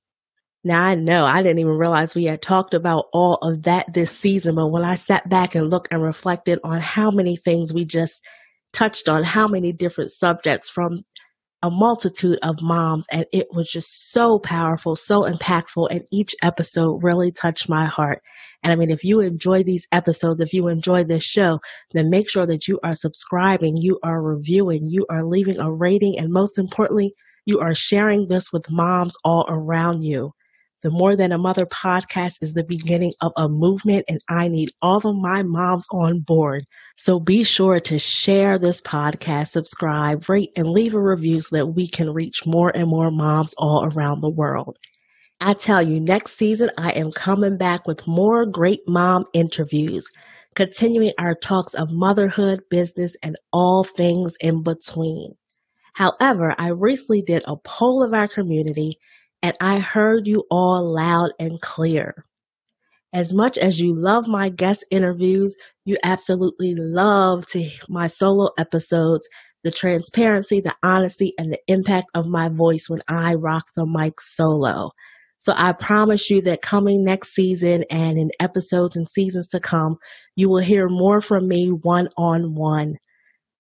Now, 0.64 0.84
I 0.84 0.96
know 0.96 1.26
I 1.26 1.42
didn't 1.42 1.60
even 1.60 1.78
realize 1.78 2.16
we 2.16 2.26
had 2.26 2.42
talked 2.42 2.74
about 2.74 3.06
all 3.14 3.36
of 3.36 3.64
that 3.64 3.94
this 3.94 4.12
season, 4.12 4.56
but 4.56 4.68
when 4.68 4.84
I 4.84 4.96
sat 4.96 5.30
back 5.30 5.56
and 5.56 5.70
looked 5.70 5.88
and 5.92 6.04
reflected 6.04 6.60
on 6.64 6.82
how 6.82 7.12
many 7.12 7.38
things 7.38 7.74
we 7.74 7.86
just 7.86 8.22
touched 8.74 9.08
on, 9.08 9.24
how 9.24 9.48
many 9.48 9.72
different 9.72 10.12
subjects 10.12 10.70
from 10.70 11.00
a 11.62 11.70
multitude 11.70 12.40
of 12.42 12.62
moms, 12.62 13.06
and 13.12 13.26
it 13.34 13.48
was 13.52 13.70
just 13.70 14.12
so 14.12 14.40
powerful, 14.40 14.96
so 14.96 15.22
impactful, 15.22 15.88
and 15.92 16.04
each 16.12 16.34
episode 16.42 17.04
really 17.04 17.32
touched 17.32 17.68
my 17.68 17.86
heart. 17.86 18.22
And 18.64 18.72
I 18.72 18.76
mean, 18.76 18.90
if 18.90 19.04
you 19.04 19.20
enjoy 19.22 19.64
these 19.64 19.88
episodes, 19.92 20.42
if 20.42 20.54
you 20.54 20.68
enjoy 20.68 21.04
this 21.04 21.24
show, 21.24 21.60
then 21.94 22.10
make 22.10 22.30
sure 22.30 22.48
that 22.48 22.68
you 22.68 22.80
are 22.84 22.96
subscribing, 22.96 23.76
you 23.78 24.00
are 24.04 24.22
reviewing, 24.22 24.82
you 24.86 25.06
are 25.10 25.26
leaving 25.26 25.60
a 25.60 25.72
rating, 25.72 26.16
and 26.18 26.32
most 26.32 26.58
importantly, 26.58 27.14
you 27.46 27.60
are 27.60 27.74
sharing 27.74 28.28
this 28.28 28.52
with 28.54 28.72
moms 28.72 29.16
all 29.24 29.46
around 29.50 30.04
you. 30.04 30.32
The 30.82 30.90
More 30.90 31.18
Than 31.18 31.34
a 31.34 31.38
Mother 31.38 31.66
podcast 31.66 32.42
is 32.42 32.54
the 32.54 32.64
beginning 32.64 33.12
of 33.20 33.34
a 33.36 33.50
movement, 33.50 34.06
and 34.08 34.22
I 34.30 34.48
need 34.48 34.70
all 34.82 35.06
of 35.06 35.18
my 35.18 35.44
moms 35.44 35.86
on 35.92 36.22
board. 36.22 36.66
So 36.96 37.20
be 37.20 37.44
sure 37.44 37.82
to 37.82 38.00
share 38.00 38.58
this 38.58 38.80
podcast, 38.80 39.50
subscribe, 39.50 40.30
rate, 40.30 40.52
and 40.56 40.70
leave 40.70 40.96
a 40.96 41.02
review 41.02 41.42
so 41.42 41.58
that 41.58 41.76
we 41.76 41.86
can 41.90 42.12
reach 42.12 42.46
more 42.46 42.72
and 42.74 42.88
more 42.88 43.12
moms 43.12 43.54
all 43.58 43.90
around 43.92 44.22
the 44.22 44.30
world. 44.30 44.78
I 45.42 45.54
tell 45.54 45.82
you, 45.82 46.00
next 46.00 46.38
season, 46.38 46.70
I 46.78 46.92
am 46.92 47.12
coming 47.12 47.58
back 47.58 47.86
with 47.86 48.08
more 48.08 48.46
great 48.46 48.80
mom 48.88 49.26
interviews, 49.34 50.08
continuing 50.56 51.12
our 51.20 51.36
talks 51.36 51.74
of 51.74 51.92
motherhood, 51.92 52.62
business, 52.70 53.18
and 53.22 53.36
all 53.52 53.84
things 53.84 54.38
in 54.40 54.64
between. 54.64 55.34
However, 55.92 56.56
I 56.58 56.70
recently 56.70 57.22
did 57.22 57.44
a 57.48 57.58
poll 57.58 58.02
of 58.02 58.14
our 58.14 58.30
community 58.30 58.98
and 59.42 59.56
I 59.62 59.80
heard 59.80 60.28
you 60.28 60.44
all 60.52 60.94
loud 60.94 61.32
and 61.40 61.60
clear. 61.62 62.26
As 63.14 63.34
much 63.34 63.58
as 63.58 63.80
you 63.80 63.96
love 63.96 64.28
my 64.28 64.50
guest 64.50 64.86
interviews, 64.92 65.56
you 65.86 65.98
absolutely 66.04 66.76
love 66.76 67.46
to 67.48 67.68
my 67.88 68.08
solo 68.08 68.52
episodes, 68.58 69.28
the 69.64 69.72
transparency, 69.72 70.62
the 70.62 70.76
honesty, 70.84 71.34
and 71.38 71.52
the 71.52 71.60
impact 71.68 72.08
of 72.14 72.28
my 72.28 72.50
voice 72.50 72.88
when 72.88 73.02
I 73.08 73.34
rock 73.34 73.70
the 73.76 73.88
mic 73.88 74.22
solo. 74.22 74.92
So 75.40 75.54
I 75.56 75.72
promise 75.72 76.30
you 76.30 76.42
that 76.44 76.62
coming 76.62 77.04
next 77.04 77.34
season 77.34 77.86
and 77.90 78.18
in 78.18 78.30
episodes 78.40 78.96
and 78.96 79.08
seasons 79.08 79.48
to 79.50 79.60
come, 79.60 79.98
you 80.36 80.50
will 80.50 80.62
hear 80.62 80.88
more 80.88 81.22
from 81.22 81.48
me 81.48 81.70
one 81.70 82.10
on 82.18 82.56
one. 82.56 82.98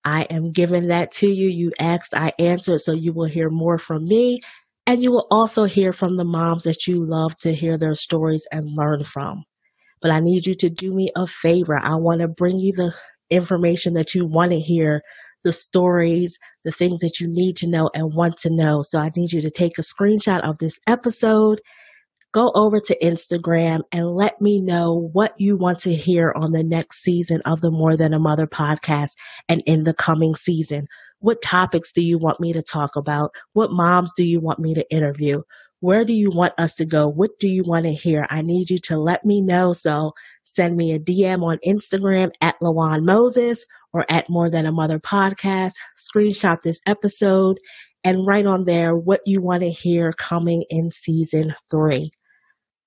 I 0.04 0.24
am 0.24 0.52
giving 0.52 0.88
that 0.88 1.12
to 1.14 1.28
you. 1.30 1.50
You 1.50 1.72
asked, 1.80 2.14
I 2.16 2.34
answered, 2.38 2.82
so 2.82 2.92
you 2.92 3.14
will 3.14 3.28
hear 3.28 3.50
more 3.50 3.78
from 3.78 4.06
me 4.06 4.42
and 4.90 5.04
you 5.04 5.12
will 5.12 5.28
also 5.30 5.66
hear 5.66 5.94
from 5.94 6.18
the 6.18 6.24
moms 6.24 6.64
that 6.64 6.88
you 6.88 7.06
love 7.06 7.36
to 7.36 7.54
hear 7.54 7.78
their 7.78 7.94
stories 7.94 8.48
and 8.52 8.76
learn 8.76 9.04
from. 9.04 9.44
But 10.02 10.10
I 10.10 10.20
need 10.20 10.48
you 10.48 10.56
to 10.56 10.68
do 10.68 10.96
me 10.96 11.10
a 11.16 11.28
favor. 11.28 11.78
I 11.80 11.94
want 11.94 12.22
to 12.22 12.28
bring 12.28 12.58
you 12.58 12.74
the 12.74 12.92
information 13.30 13.94
that 13.94 14.16
you 14.16 14.26
want 14.26 14.50
to 14.50 14.60
hear, 14.60 15.04
the 15.44 15.52
stories, 15.52 16.40
the 16.66 16.72
things 16.72 17.02
that 17.02 17.20
you 17.20 17.28
need 17.30 17.56
to 17.58 17.70
know 17.70 17.92
and 17.94 18.16
want 18.16 18.38
to 18.38 18.50
know. 18.50 18.82
So 18.82 18.98
I 18.98 19.12
need 19.16 19.32
you 19.32 19.42
to 19.42 19.52
take 19.52 19.78
a 19.78 19.84
screenshot 19.84 20.40
of 20.42 20.58
this 20.58 20.80
episode 20.88 21.62
go 22.32 22.52
over 22.54 22.80
to 22.80 22.98
Instagram 23.02 23.82
and 23.92 24.16
let 24.16 24.40
me 24.40 24.62
know 24.62 25.10
what 25.14 25.34
you 25.38 25.58
want 25.58 25.80
to 25.80 25.94
hear 25.94 26.34
on 26.36 26.52
the 26.52 26.64
next 26.64 27.02
season 27.02 27.42
of 27.46 27.62
the 27.62 27.72
More 27.72 27.98
Than 27.98 28.14
a 28.14 28.20
Mother 28.20 28.48
podcast 28.48 29.16
and 29.48 29.64
in 29.66 29.84
the 29.84 29.94
coming 29.94 30.36
season. 30.36 30.88
What 31.20 31.42
topics 31.42 31.92
do 31.92 32.02
you 32.02 32.18
want 32.18 32.40
me 32.40 32.54
to 32.54 32.62
talk 32.62 32.96
about? 32.96 33.32
What 33.54 33.72
moms 33.72 34.14
do 34.16 34.24
you 34.24 34.40
want 34.40 34.60
me 34.60 34.74
to 34.76 34.90
interview? 34.92 35.42
Where 35.82 36.04
do 36.04 36.14
you 36.14 36.30
want 36.30 36.54
us 36.58 36.76
to 36.76 36.86
go? 36.86 37.08
What 37.08 37.32
do 37.40 37.48
you 37.48 37.64
want 37.64 37.86
to 37.86 37.94
hear? 37.94 38.28
I 38.30 38.42
need 38.42 38.70
you 38.70 38.78
to 38.80 38.98
let 38.98 39.26
me 39.26 39.42
know. 39.42 39.72
So 39.74 40.12
send 40.44 40.76
me 40.76 40.94
a 40.94 41.00
DM 41.00 41.42
on 41.42 41.58
Instagram 41.66 42.32
at 42.42 42.60
Lawan 42.62 43.06
Moses 43.06 43.66
or 43.94 44.06
at 44.10 44.30
More 44.30 44.50
Than 44.50 44.66
a 44.66 44.72
Mother 44.72 45.00
podcast. 45.00 45.74
Screenshot 45.98 46.62
this 46.62 46.82
episode 46.86 47.58
and 48.04 48.28
write 48.28 48.46
on 48.46 48.66
there 48.66 48.96
what 48.96 49.22
you 49.26 49.42
want 49.42 49.62
to 49.62 49.70
hear 49.70 50.12
coming 50.12 50.64
in 50.70 50.90
season 50.90 51.54
three. 51.72 52.12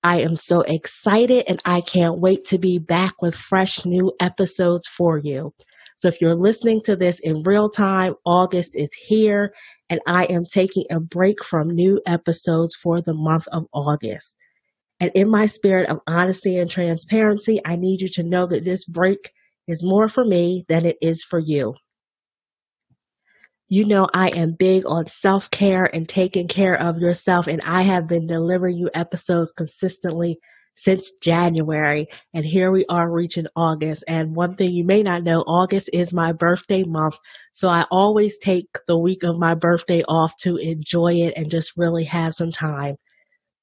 I 0.03 0.21
am 0.21 0.37
so 0.37 0.63
excited 0.63 1.45
and 1.49 1.61
I 1.65 1.81
can't 1.81 2.19
wait 2.19 2.45
to 2.47 2.59
be 2.59 2.79
back 2.79 3.23
with 3.23 3.35
fresh 3.35 3.85
new 3.85 4.13
episodes 4.21 4.87
for 4.89 5.19
you. 5.19 5.55
So 5.97 6.09
if 6.09 6.21
you're 6.21 6.35
listening 6.35 6.81
to 6.87 6.97
this 6.97 7.21
in 7.21 7.45
real 7.45 7.69
time, 7.69 8.15
August 8.27 8.75
is 8.75 8.93
here 8.93 9.55
and 9.89 10.01
I 10.07 10.25
am 10.25 10.43
taking 10.45 10.85
a 10.91 10.99
break 10.99 11.45
from 11.45 11.69
new 11.69 12.01
episodes 12.07 12.75
for 12.75 13.01
the 13.01 13.15
month 13.15 13.47
of 13.53 13.67
August. 13.73 14.37
And 14.99 15.13
in 15.15 15.31
my 15.31 15.47
spirit 15.47 15.89
of 15.89 15.99
honesty 16.09 16.59
and 16.59 16.69
transparency, 16.69 17.61
I 17.65 17.77
need 17.77 18.01
you 18.01 18.09
to 18.15 18.25
know 18.25 18.47
that 18.47 18.65
this 18.65 18.85
break 18.85 19.31
is 19.69 19.85
more 19.85 20.09
for 20.09 20.25
me 20.25 20.65
than 20.69 20.85
it 20.85 20.97
is 21.01 21.23
for 21.23 21.39
you. 21.39 21.75
You 23.73 23.87
know, 23.87 24.07
I 24.13 24.29
am 24.29 24.53
big 24.53 24.85
on 24.85 25.07
self 25.07 25.51
care 25.51 25.85
and 25.85 26.07
taking 26.07 26.47
care 26.47 26.79
of 26.79 26.99
yourself, 26.99 27.47
and 27.47 27.63
I 27.63 27.81
have 27.81 28.07
been 28.07 28.27
delivering 28.27 28.77
you 28.77 28.91
episodes 28.93 29.51
consistently 29.51 30.39
since 30.77 31.13
January. 31.23 32.09
And 32.35 32.45
here 32.45 32.71
we 32.71 32.85
are 32.91 33.11
reaching 33.11 33.47
August. 33.57 34.05
And 34.07 34.37
one 34.37 34.57
thing 34.57 34.73
you 34.73 34.85
may 34.85 35.03
not 35.03 35.23
know, 35.23 35.41
August 35.47 35.89
is 35.95 36.13
my 36.13 36.33
birthday 36.33 36.83
month. 36.83 37.17
So 37.55 37.71
I 37.71 37.87
always 37.91 38.37
take 38.37 38.67
the 38.87 38.99
week 38.99 39.23
of 39.23 39.39
my 39.39 39.55
birthday 39.55 40.03
off 40.07 40.37
to 40.41 40.57
enjoy 40.57 41.15
it 41.15 41.33
and 41.39 41.49
just 41.49 41.73
really 41.75 42.05
have 42.05 42.35
some 42.35 42.51
time. 42.51 42.97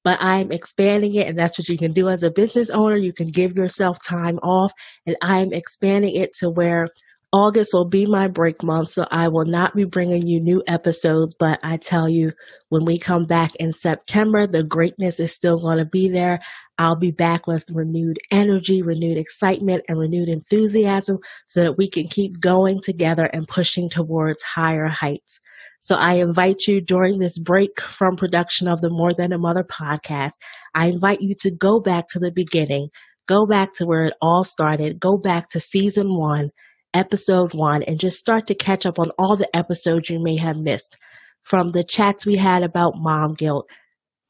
But 0.02 0.18
I'm 0.20 0.50
expanding 0.50 1.14
it, 1.14 1.28
and 1.28 1.38
that's 1.38 1.56
what 1.56 1.68
you 1.68 1.78
can 1.78 1.92
do 1.92 2.08
as 2.08 2.24
a 2.24 2.32
business 2.32 2.68
owner. 2.70 2.96
You 2.96 3.12
can 3.12 3.28
give 3.28 3.54
yourself 3.54 4.02
time 4.04 4.38
off, 4.38 4.72
and 5.06 5.14
I'm 5.22 5.52
expanding 5.52 6.16
it 6.16 6.32
to 6.40 6.50
where 6.50 6.88
August 7.32 7.70
will 7.72 7.88
be 7.88 8.06
my 8.06 8.26
break 8.26 8.64
month, 8.64 8.88
so 8.88 9.06
I 9.08 9.28
will 9.28 9.44
not 9.44 9.76
be 9.76 9.84
bringing 9.84 10.26
you 10.26 10.40
new 10.40 10.64
episodes. 10.66 11.36
But 11.38 11.60
I 11.62 11.76
tell 11.76 12.08
you, 12.08 12.32
when 12.70 12.84
we 12.84 12.98
come 12.98 13.24
back 13.24 13.54
in 13.56 13.72
September, 13.72 14.48
the 14.48 14.64
greatness 14.64 15.20
is 15.20 15.32
still 15.32 15.56
going 15.60 15.78
to 15.78 15.84
be 15.84 16.08
there. 16.08 16.40
I'll 16.76 16.98
be 16.98 17.12
back 17.12 17.46
with 17.46 17.70
renewed 17.70 18.18
energy, 18.32 18.82
renewed 18.82 19.16
excitement, 19.16 19.84
and 19.86 19.96
renewed 19.96 20.28
enthusiasm 20.28 21.18
so 21.46 21.62
that 21.62 21.78
we 21.78 21.88
can 21.88 22.08
keep 22.08 22.40
going 22.40 22.80
together 22.82 23.26
and 23.26 23.46
pushing 23.46 23.88
towards 23.88 24.42
higher 24.42 24.88
heights. 24.88 25.38
So 25.82 25.94
I 25.94 26.14
invite 26.14 26.66
you 26.66 26.80
during 26.80 27.20
this 27.20 27.38
break 27.38 27.80
from 27.80 28.16
production 28.16 28.66
of 28.66 28.80
the 28.80 28.90
More 28.90 29.12
Than 29.12 29.32
a 29.32 29.38
Mother 29.38 29.62
podcast, 29.62 30.32
I 30.74 30.86
invite 30.86 31.20
you 31.20 31.36
to 31.42 31.52
go 31.52 31.78
back 31.78 32.06
to 32.08 32.18
the 32.18 32.32
beginning, 32.32 32.88
go 33.28 33.46
back 33.46 33.72
to 33.74 33.86
where 33.86 34.06
it 34.06 34.14
all 34.20 34.42
started, 34.42 34.98
go 34.98 35.16
back 35.16 35.48
to 35.50 35.60
season 35.60 36.08
one 36.18 36.50
episode 36.94 37.54
one 37.54 37.82
and 37.84 37.98
just 37.98 38.18
start 38.18 38.46
to 38.46 38.54
catch 38.54 38.86
up 38.86 38.98
on 38.98 39.10
all 39.18 39.36
the 39.36 39.54
episodes 39.56 40.10
you 40.10 40.22
may 40.22 40.36
have 40.36 40.56
missed. 40.56 40.96
From 41.42 41.68
the 41.68 41.84
chats 41.84 42.26
we 42.26 42.36
had 42.36 42.62
about 42.62 42.98
mom 42.98 43.34
guilt, 43.34 43.68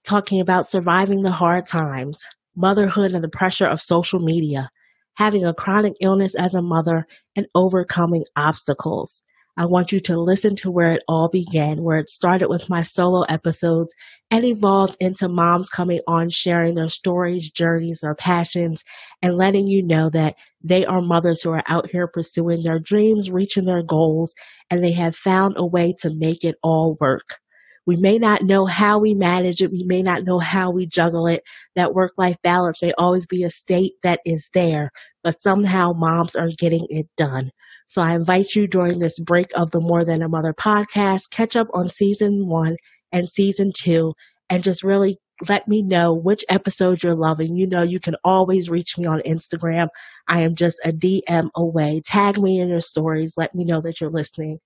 talking 0.04 0.40
about 0.40 0.66
surviving 0.66 1.22
the 1.22 1.32
hard 1.32 1.66
times, 1.66 2.22
motherhood 2.56 3.12
and 3.12 3.24
the 3.24 3.28
pressure 3.28 3.66
of 3.66 3.82
social 3.82 4.20
media, 4.20 4.70
having 5.14 5.44
a 5.44 5.54
chronic 5.54 5.94
illness 6.00 6.34
as 6.34 6.54
a 6.54 6.62
mother, 6.62 7.06
and 7.36 7.46
overcoming 7.54 8.24
obstacles. 8.36 9.22
I 9.60 9.66
want 9.66 9.92
you 9.92 10.00
to 10.00 10.18
listen 10.18 10.56
to 10.56 10.70
where 10.70 10.92
it 10.92 11.02
all 11.06 11.28
began, 11.28 11.82
where 11.82 11.98
it 11.98 12.08
started 12.08 12.48
with 12.48 12.70
my 12.70 12.82
solo 12.82 13.24
episodes 13.28 13.92
and 14.30 14.42
evolved 14.42 14.96
into 15.00 15.28
moms 15.28 15.68
coming 15.68 16.00
on, 16.06 16.30
sharing 16.30 16.76
their 16.76 16.88
stories, 16.88 17.50
journeys, 17.50 18.00
their 18.00 18.14
passions, 18.14 18.82
and 19.20 19.36
letting 19.36 19.68
you 19.68 19.86
know 19.86 20.08
that 20.08 20.36
they 20.64 20.86
are 20.86 21.02
mothers 21.02 21.42
who 21.42 21.50
are 21.50 21.62
out 21.68 21.90
here 21.90 22.06
pursuing 22.06 22.62
their 22.62 22.78
dreams, 22.78 23.30
reaching 23.30 23.66
their 23.66 23.82
goals, 23.82 24.34
and 24.70 24.82
they 24.82 24.92
have 24.92 25.14
found 25.14 25.56
a 25.58 25.66
way 25.66 25.92
to 25.98 26.10
make 26.14 26.42
it 26.42 26.54
all 26.62 26.96
work. 26.98 27.38
We 27.86 27.96
may 27.96 28.16
not 28.16 28.42
know 28.42 28.64
how 28.64 28.98
we 28.98 29.12
manage 29.12 29.60
it. 29.60 29.70
We 29.70 29.84
may 29.84 30.00
not 30.00 30.24
know 30.24 30.38
how 30.38 30.70
we 30.70 30.86
juggle 30.86 31.26
it. 31.26 31.42
That 31.76 31.92
work 31.92 32.12
life 32.16 32.36
balance 32.42 32.80
may 32.80 32.92
always 32.96 33.26
be 33.26 33.44
a 33.44 33.50
state 33.50 33.92
that 34.04 34.20
is 34.24 34.48
there, 34.54 34.90
but 35.22 35.42
somehow 35.42 35.92
moms 35.94 36.34
are 36.34 36.48
getting 36.48 36.86
it 36.88 37.08
done. 37.18 37.50
So 37.90 38.02
I 38.02 38.14
invite 38.14 38.54
you 38.54 38.68
during 38.68 39.00
this 39.00 39.18
break 39.18 39.50
of 39.56 39.72
the 39.72 39.80
More 39.80 40.04
Than 40.04 40.22
a 40.22 40.28
Mother 40.28 40.54
podcast, 40.54 41.30
catch 41.30 41.56
up 41.56 41.66
on 41.74 41.88
season 41.88 42.46
one 42.46 42.76
and 43.10 43.28
season 43.28 43.72
two, 43.76 44.14
and 44.48 44.62
just 44.62 44.84
really 44.84 45.16
let 45.48 45.66
me 45.66 45.82
know 45.82 46.14
which 46.14 46.44
episode 46.48 47.02
you're 47.02 47.16
loving. 47.16 47.56
You 47.56 47.66
know, 47.66 47.82
you 47.82 47.98
can 47.98 48.14
always 48.22 48.70
reach 48.70 48.96
me 48.96 49.06
on 49.06 49.22
Instagram. 49.26 49.88
I 50.28 50.42
am 50.42 50.54
just 50.54 50.80
a 50.84 50.92
DM 50.92 51.48
away. 51.56 52.00
Tag 52.04 52.40
me 52.40 52.60
in 52.60 52.68
your 52.68 52.80
stories. 52.80 53.34
Let 53.36 53.56
me 53.56 53.64
know 53.64 53.80
that 53.80 54.00
you're 54.00 54.08
listening. 54.08 54.60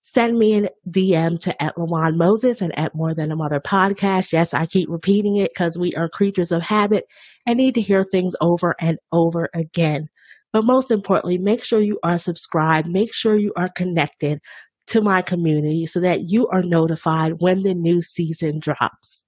Send 0.00 0.38
me 0.38 0.64
a 0.64 0.70
DM 0.88 1.38
to 1.40 1.62
at 1.62 1.76
Lawan 1.76 2.16
Moses 2.16 2.62
and 2.62 2.76
at 2.78 2.94
More 2.94 3.12
Than 3.12 3.30
a 3.30 3.36
Mother 3.36 3.60
podcast. 3.60 4.32
Yes, 4.32 4.54
I 4.54 4.64
keep 4.64 4.88
repeating 4.88 5.36
it 5.36 5.50
because 5.52 5.78
we 5.78 5.92
are 5.96 6.08
creatures 6.08 6.50
of 6.50 6.62
habit 6.62 7.04
and 7.46 7.58
need 7.58 7.74
to 7.74 7.82
hear 7.82 8.04
things 8.04 8.34
over 8.40 8.74
and 8.80 8.98
over 9.12 9.50
again. 9.52 10.08
But 10.52 10.64
most 10.64 10.90
importantly, 10.90 11.38
make 11.38 11.64
sure 11.64 11.80
you 11.80 11.98
are 12.02 12.18
subscribed. 12.18 12.88
Make 12.88 13.14
sure 13.14 13.36
you 13.36 13.52
are 13.56 13.68
connected 13.76 14.40
to 14.88 15.00
my 15.00 15.22
community 15.22 15.86
so 15.86 16.00
that 16.00 16.28
you 16.28 16.48
are 16.48 16.62
notified 16.62 17.34
when 17.40 17.62
the 17.62 17.74
new 17.74 18.02
season 18.02 18.58
drops. 18.58 19.24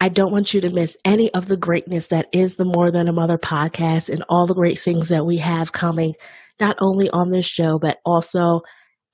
I 0.00 0.08
don't 0.08 0.32
want 0.32 0.54
you 0.54 0.62
to 0.62 0.70
miss 0.70 0.96
any 1.04 1.32
of 1.34 1.46
the 1.46 1.58
greatness 1.58 2.06
that 2.06 2.28
is 2.32 2.56
the 2.56 2.64
More 2.64 2.90
Than 2.90 3.06
a 3.06 3.12
Mother 3.12 3.36
podcast 3.36 4.08
and 4.08 4.24
all 4.30 4.46
the 4.46 4.54
great 4.54 4.78
things 4.78 5.08
that 5.08 5.26
we 5.26 5.36
have 5.38 5.72
coming, 5.72 6.14
not 6.58 6.76
only 6.80 7.10
on 7.10 7.30
this 7.30 7.46
show, 7.46 7.78
but 7.78 7.98
also 8.06 8.62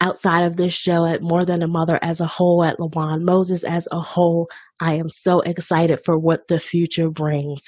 outside 0.00 0.44
of 0.44 0.56
this 0.56 0.74
show 0.74 1.04
at 1.04 1.22
More 1.22 1.42
Than 1.42 1.62
a 1.62 1.66
Mother 1.66 1.98
as 2.02 2.20
a 2.20 2.26
whole, 2.26 2.62
at 2.62 2.78
Lawan 2.78 3.22
Moses 3.22 3.64
as 3.64 3.88
a 3.90 3.98
whole. 3.98 4.48
I 4.78 4.94
am 4.94 5.08
so 5.08 5.40
excited 5.40 6.02
for 6.04 6.16
what 6.16 6.46
the 6.46 6.60
future 6.60 7.10
brings. 7.10 7.62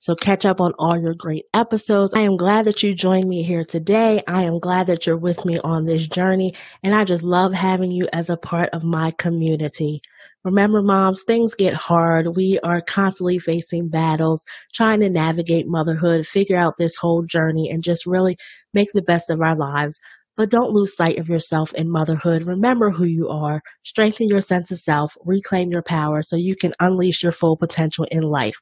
So 0.00 0.14
catch 0.14 0.46
up 0.46 0.60
on 0.60 0.72
all 0.78 0.96
your 0.96 1.14
great 1.14 1.46
episodes. 1.52 2.14
I 2.14 2.20
am 2.20 2.36
glad 2.36 2.66
that 2.66 2.82
you 2.82 2.94
joined 2.94 3.28
me 3.28 3.42
here 3.42 3.64
today. 3.64 4.22
I 4.28 4.44
am 4.44 4.58
glad 4.58 4.86
that 4.86 5.06
you're 5.06 5.16
with 5.16 5.44
me 5.44 5.58
on 5.58 5.84
this 5.84 6.06
journey. 6.06 6.54
And 6.84 6.94
I 6.94 7.04
just 7.04 7.24
love 7.24 7.52
having 7.52 7.90
you 7.90 8.06
as 8.12 8.30
a 8.30 8.36
part 8.36 8.70
of 8.72 8.84
my 8.84 9.10
community. 9.18 10.00
Remember, 10.44 10.82
moms, 10.82 11.24
things 11.24 11.56
get 11.56 11.74
hard. 11.74 12.36
We 12.36 12.60
are 12.62 12.80
constantly 12.80 13.40
facing 13.40 13.88
battles, 13.88 14.44
trying 14.72 15.00
to 15.00 15.10
navigate 15.10 15.66
motherhood, 15.66 16.26
figure 16.26 16.56
out 16.56 16.76
this 16.78 16.96
whole 16.96 17.24
journey, 17.24 17.68
and 17.68 17.82
just 17.82 18.06
really 18.06 18.36
make 18.72 18.88
the 18.94 19.02
best 19.02 19.30
of 19.30 19.40
our 19.40 19.56
lives. 19.56 19.98
But 20.36 20.50
don't 20.50 20.70
lose 20.70 20.94
sight 20.94 21.18
of 21.18 21.28
yourself 21.28 21.74
in 21.74 21.90
motherhood. 21.90 22.42
Remember 22.44 22.90
who 22.92 23.04
you 23.04 23.28
are, 23.28 23.60
strengthen 23.82 24.28
your 24.28 24.40
sense 24.40 24.70
of 24.70 24.78
self, 24.78 25.16
reclaim 25.24 25.72
your 25.72 25.82
power 25.82 26.22
so 26.22 26.36
you 26.36 26.54
can 26.54 26.72
unleash 26.78 27.24
your 27.24 27.32
full 27.32 27.56
potential 27.56 28.06
in 28.12 28.22
life. 28.22 28.60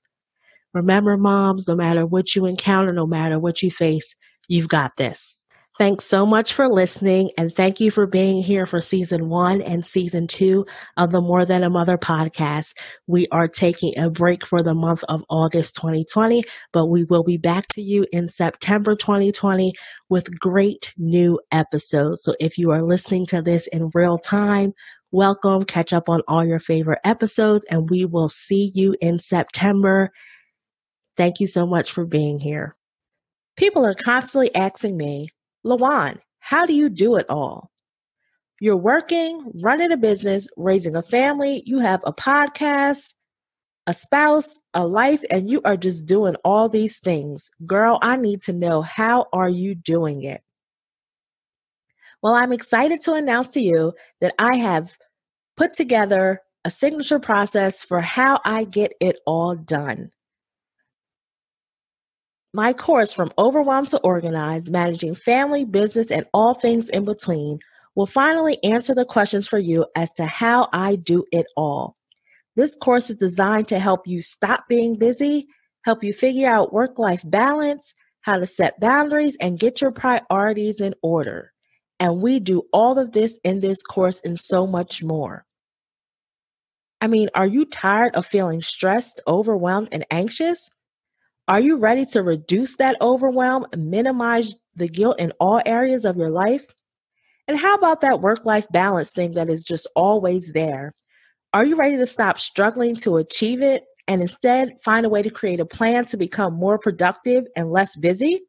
Remember, 0.76 1.16
moms, 1.16 1.66
no 1.66 1.75
matter 1.75 2.04
what 2.04 2.35
you 2.35 2.45
encounter, 2.45 2.92
no 2.92 3.06
matter 3.06 3.38
what 3.38 3.62
you 3.62 3.71
face, 3.71 4.14
you've 4.47 4.68
got 4.68 4.92
this. 4.99 5.42
Thanks 5.78 6.04
so 6.04 6.26
much 6.26 6.52
for 6.52 6.68
listening 6.68 7.30
and 7.37 7.52
thank 7.52 7.80
you 7.80 7.90
for 7.90 8.06
being 8.06 8.42
here 8.42 8.64
for 8.66 8.80
season 8.80 9.28
one 9.30 9.62
and 9.62 9.85
season 9.85 10.26
two 10.26 10.64
of 10.99 11.12
the 11.12 11.21
More 11.23 11.47
Than 11.47 11.62
a 11.62 11.71
Mother 11.71 11.97
podcast. 11.97 12.73
We 13.06 13.26
are 13.33 13.47
taking 13.47 13.99
a 13.99 14.11
break 14.11 14.45
for 14.45 14.62
the 14.62 14.75
month 14.75 15.02
of 15.09 15.23
August 15.30 15.75
2020, 15.76 16.45
but 16.73 16.87
we 16.87 17.04
will 17.04 17.25
be 17.25 17.38
back 17.38 17.66
to 17.73 17.83
you 17.83 18.06
in 18.12 18.28
September 18.28 18.95
2020 18.95 19.73
with 20.11 20.38
great 20.38 20.92
new 20.99 21.40
episodes. 21.52 22.23
So 22.23 22.35
if 22.38 22.59
you 22.59 22.71
are 22.71 22.83
listening 22.83 23.25
to 23.26 23.40
this 23.40 23.66
in 23.66 23.90
real 23.95 24.16
time, 24.18 24.73
welcome, 25.11 25.62
catch 25.62 25.92
up 25.92 26.09
on 26.09 26.23
all 26.28 26.47
your 26.47 26.59
favorite 26.59 27.00
episodes 27.04 27.64
and 27.71 27.88
we 27.90 28.06
will 28.06 28.30
see 28.30 28.73
you 28.75 28.95
in 29.02 29.18
September. 29.18 30.11
Thank 31.17 31.41
you 31.41 31.47
so 31.47 31.67
much 31.67 31.93
for 31.93 32.05
being 32.05 32.39
here. 32.39 32.77
People 33.57 33.85
are 33.87 33.95
constantly 33.95 34.55
asking 34.55 34.97
me, 34.97 35.29
Lawan, 35.65 36.19
how 36.41 36.67
do 36.67 36.75
you 36.75 36.89
do 36.89 37.17
it 37.17 37.27
all? 37.29 37.71
You're 38.61 38.77
working, 38.77 39.51
running 39.63 39.93
a 39.93 39.97
business, 39.97 40.49
raising 40.57 40.97
a 40.97 41.03
family, 41.03 41.63
you 41.67 41.79
have 41.79 42.03
a 42.07 42.13
podcast, 42.13 43.15
a 43.87 43.95
spouse, 43.95 44.61
a 44.75 44.87
life, 44.87 45.23
and 45.31 45.49
you 45.49 45.61
are 45.65 45.77
just 45.77 46.07
doing 46.07 46.37
all 46.45 46.69
these 46.69 46.99
things. 46.99 47.51
Girl, 47.67 47.99
I 48.03 48.17
need 48.17 48.43
to 48.43 48.53
know 48.53 48.83
how 48.83 49.27
are 49.33 49.49
you 49.49 49.75
doing 49.75 50.23
it? 50.23 50.43
Well, 52.23 52.35
I'm 52.35 52.53
excited 52.53 53.01
to 53.03 53.13
announce 53.13 53.51
to 53.51 53.61
you 53.61 53.93
that 54.21 54.35
I 54.39 54.57
have 54.57 54.97
put 55.57 55.75
together 55.75 56.41
a 56.65 56.71
signature 56.71 57.21
process 57.21 57.85
for 57.85 58.01
how 58.01 58.41
I 58.45 58.65
get 58.65 58.93
it 59.01 59.21
all 59.27 59.55
done. 59.55 60.11
My 62.57 62.73
course, 62.73 63.13
From 63.13 63.35
Overwhelmed 63.37 63.89
to 63.89 63.99
Organized 63.99 64.73
Managing 64.73 65.15
Family, 65.15 65.67
Business, 65.67 66.11
and 66.11 66.25
All 66.33 66.55
Things 66.55 66.89
in 66.89 67.05
Between, 67.05 67.59
will 67.95 68.07
finally 68.07 68.57
answer 68.65 68.95
the 68.95 69.05
questions 69.05 69.47
for 69.47 69.59
you 69.59 69.85
as 69.95 70.11
to 70.13 70.25
how 70.25 70.71
I 70.73 70.97
do 70.97 71.27
it 71.33 71.45
all. 71.55 71.97
This 72.55 72.75
course 72.75 73.11
is 73.11 73.17
designed 73.17 73.69
to 73.69 73.79
help 73.79 74.07
you 74.07 74.23
stop 74.23 74.65
being 74.71 74.97
busy, 74.97 75.49
help 75.85 76.03
you 76.03 76.15
figure 76.15 76.49
out 76.49 76.73
work 76.73 76.99
life 76.99 77.21
balance, 77.27 77.93
how 78.23 78.39
to 78.39 78.47
set 78.47 78.81
boundaries, 78.81 79.37
and 79.39 79.61
get 79.61 79.83
your 79.83 79.93
priorities 79.93 80.81
in 80.81 80.95
order. 81.03 81.53
And 82.01 82.23
we 82.23 82.41
do 82.41 82.63
all 82.73 82.99
of 82.99 83.13
this 83.13 83.39
in 83.45 83.61
this 83.61 83.83
course 83.83 84.23
and 84.25 84.39
so 84.39 84.67
much 84.67 85.05
more. 85.05 85.45
I 87.03 87.07
mean, 87.07 87.29
are 87.35 87.47
you 87.47 87.67
tired 87.67 88.15
of 88.15 88.25
feeling 88.25 88.63
stressed, 88.63 89.21
overwhelmed, 89.29 89.91
and 89.93 90.07
anxious? 90.11 90.71
Are 91.49 91.61
you 91.61 91.76
ready 91.76 92.05
to 92.07 92.23
reduce 92.23 92.76
that 92.76 92.97
overwhelm, 93.00 93.67
minimize 93.76 94.55
the 94.75 94.88
guilt 94.88 95.21
in 95.21 95.33
all 95.38 95.61
areas 95.65 96.05
of 96.05 96.17
your 96.17 96.31
life? 96.31 96.67
And 97.47 97.59
how 97.59 97.75
about 97.75 98.00
that 98.00 98.21
work 98.21 98.45
life 98.45 98.67
balance 98.71 99.12
thing 99.12 99.33
that 99.33 99.49
is 99.49 99.62
just 99.62 99.87
always 99.95 100.53
there? 100.53 100.93
Are 101.55 101.65
you 101.65 101.76
ready 101.76 101.97
to 101.97 102.07
stop 102.07 102.38
struggling 102.38 102.97
to 102.97 103.19
achieve 103.19 103.62
it 103.62 103.85
and 104.09 104.21
instead 104.21 104.73
find 104.83 105.07
a 105.07 105.09
way 105.09 105.23
to 105.23 105.31
create 105.31 105.61
a 105.61 105.65
plan 105.65 106.05
to 106.07 106.17
become 106.17 106.55
more 106.55 106.79
productive 106.79 107.45
and 107.55 107.71
less 107.71 107.95
busy? 107.95 108.43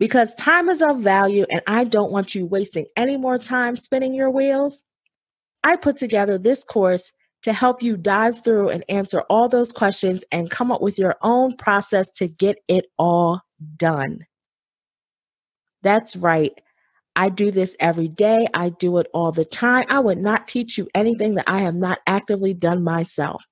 Because 0.00 0.34
time 0.34 0.68
is 0.68 0.82
of 0.82 0.98
value 0.98 1.46
and 1.50 1.62
I 1.66 1.84
don't 1.84 2.12
want 2.12 2.34
you 2.34 2.44
wasting 2.44 2.86
any 2.96 3.16
more 3.16 3.38
time 3.38 3.76
spinning 3.76 4.14
your 4.14 4.30
wheels. 4.30 4.82
I 5.62 5.76
put 5.76 5.96
together 5.96 6.38
this 6.38 6.64
course 6.64 7.12
to 7.46 7.52
help 7.52 7.80
you 7.80 7.96
dive 7.96 8.42
through 8.42 8.70
and 8.70 8.82
answer 8.88 9.20
all 9.30 9.48
those 9.48 9.70
questions 9.70 10.24
and 10.32 10.50
come 10.50 10.72
up 10.72 10.82
with 10.82 10.98
your 10.98 11.14
own 11.22 11.56
process 11.56 12.10
to 12.10 12.26
get 12.26 12.58
it 12.66 12.86
all 12.98 13.40
done. 13.76 14.26
That's 15.80 16.16
right. 16.16 16.60
I 17.14 17.28
do 17.28 17.52
this 17.52 17.76
every 17.78 18.08
day. 18.08 18.48
I 18.52 18.70
do 18.70 18.98
it 18.98 19.06
all 19.14 19.30
the 19.30 19.44
time. 19.44 19.86
I 19.88 20.00
would 20.00 20.18
not 20.18 20.48
teach 20.48 20.76
you 20.76 20.88
anything 20.92 21.36
that 21.36 21.44
I 21.46 21.58
have 21.58 21.76
not 21.76 22.00
actively 22.08 22.52
done 22.52 22.82
myself. 22.82 23.44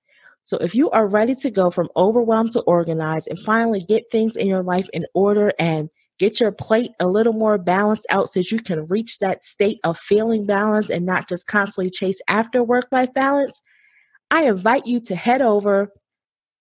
So 0.43 0.57
if 0.57 0.75
you 0.75 0.91
are 0.91 1.07
ready 1.07 1.37
to 1.37 1.51
go 1.53 1.71
from 1.71 1.89
overwhelmed 1.95 2.51
to 2.55 2.63
organized 2.63 3.29
and 3.29 3.39
finally 3.39 3.79
get 3.79 4.11
things 4.11 4.35
in 4.35 4.49
your 4.49 4.65
life 4.65 4.89
in 4.93 5.07
order 5.15 5.53
and 5.61 5.89
get 6.19 6.41
your 6.41 6.51
plate 6.51 6.91
a 6.99 7.07
little 7.07 7.33
more 7.33 7.59
balanced 7.59 8.07
out 8.11 8.29
so 8.29 8.41
you 8.41 8.59
can 8.59 8.89
reach 8.89 9.21
that 9.21 9.45
state 9.45 9.79
of 9.85 9.97
feeling 9.97 10.47
balance 10.47 10.91
and 10.91 11.07
not 11.07 11.29
just 11.29 11.47
constantly 11.47 11.93
chase 11.93 12.21
after 12.29 12.61
work 12.61 12.89
life 12.91 13.15
balance, 13.15 13.63
I 14.35 14.49
invite 14.49 14.85
you 14.85 14.99
to 15.03 15.15
head 15.15 15.43
over 15.43 15.93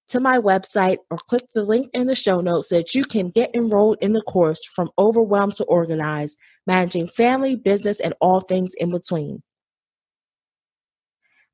to 0.10 0.20
my 0.20 0.38
website 0.38 0.98
or 1.10 1.18
click 1.18 1.42
the 1.56 1.64
link 1.64 1.90
in 1.92 2.06
the 2.06 2.14
show 2.14 2.40
notes 2.40 2.70
so 2.70 2.78
that 2.78 2.94
you 2.94 3.04
can 3.04 3.32
get 3.32 3.50
enrolled 3.56 3.98
in 4.00 4.14
the 4.14 4.22
course 4.22 4.64
from 4.76 4.92
overwhelmed 5.00 5.56
to 5.56 5.64
organized, 5.64 6.38
managing 6.68 7.08
family, 7.08 7.56
business, 7.56 8.00
and 8.00 8.14
all 8.22 8.42
things 8.42 8.76
in 8.76 8.92
between. 8.92 9.42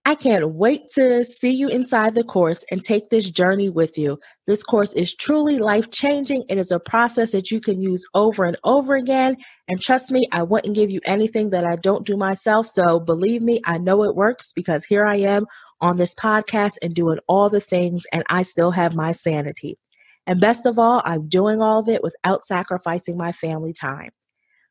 I 0.09 0.15
can't 0.15 0.55
wait 0.55 0.87
to 0.95 1.23
see 1.23 1.51
you 1.51 1.67
inside 1.67 2.15
the 2.15 2.23
course 2.23 2.65
and 2.71 2.81
take 2.81 3.11
this 3.11 3.29
journey 3.29 3.69
with 3.69 3.95
you. 3.95 4.17
This 4.47 4.63
course 4.63 4.91
is 4.93 5.13
truly 5.13 5.59
life 5.59 5.91
changing. 5.91 6.45
It 6.49 6.57
is 6.57 6.71
a 6.71 6.79
process 6.79 7.31
that 7.33 7.51
you 7.51 7.61
can 7.61 7.79
use 7.79 8.03
over 8.15 8.43
and 8.43 8.57
over 8.63 8.95
again. 8.95 9.37
And 9.67 9.79
trust 9.79 10.11
me, 10.11 10.27
I 10.31 10.41
wouldn't 10.41 10.73
give 10.73 10.89
you 10.89 10.99
anything 11.05 11.51
that 11.51 11.63
I 11.63 11.75
don't 11.75 12.07
do 12.07 12.17
myself. 12.17 12.65
So 12.65 12.99
believe 12.99 13.43
me, 13.43 13.61
I 13.65 13.77
know 13.77 14.03
it 14.03 14.15
works 14.15 14.51
because 14.51 14.83
here 14.83 15.05
I 15.05 15.17
am 15.17 15.45
on 15.79 15.97
this 15.97 16.15
podcast 16.15 16.77
and 16.81 16.95
doing 16.95 17.19
all 17.27 17.51
the 17.51 17.61
things, 17.61 18.07
and 18.11 18.23
I 18.31 18.41
still 18.41 18.71
have 18.71 18.95
my 18.95 19.11
sanity. 19.11 19.77
And 20.25 20.41
best 20.41 20.65
of 20.65 20.79
all, 20.79 21.03
I'm 21.05 21.29
doing 21.29 21.61
all 21.61 21.81
of 21.81 21.87
it 21.87 22.01
without 22.01 22.45
sacrificing 22.45 23.15
my 23.15 23.31
family 23.31 23.73
time. 23.73 24.09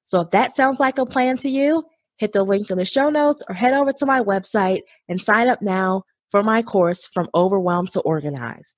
So 0.02 0.22
if 0.22 0.30
that 0.30 0.56
sounds 0.56 0.80
like 0.80 0.98
a 0.98 1.06
plan 1.06 1.36
to 1.36 1.48
you, 1.48 1.84
hit 2.18 2.32
the 2.32 2.44
link 2.44 2.70
in 2.70 2.78
the 2.78 2.84
show 2.84 3.08
notes 3.08 3.42
or 3.48 3.54
head 3.54 3.72
over 3.72 3.92
to 3.92 4.06
my 4.06 4.20
website 4.20 4.82
and 5.08 5.20
sign 5.20 5.48
up 5.48 5.62
now 5.62 6.02
for 6.30 6.42
my 6.42 6.62
course 6.62 7.06
from 7.06 7.28
overwhelmed 7.34 7.90
to 7.92 8.00
organized. 8.00 8.76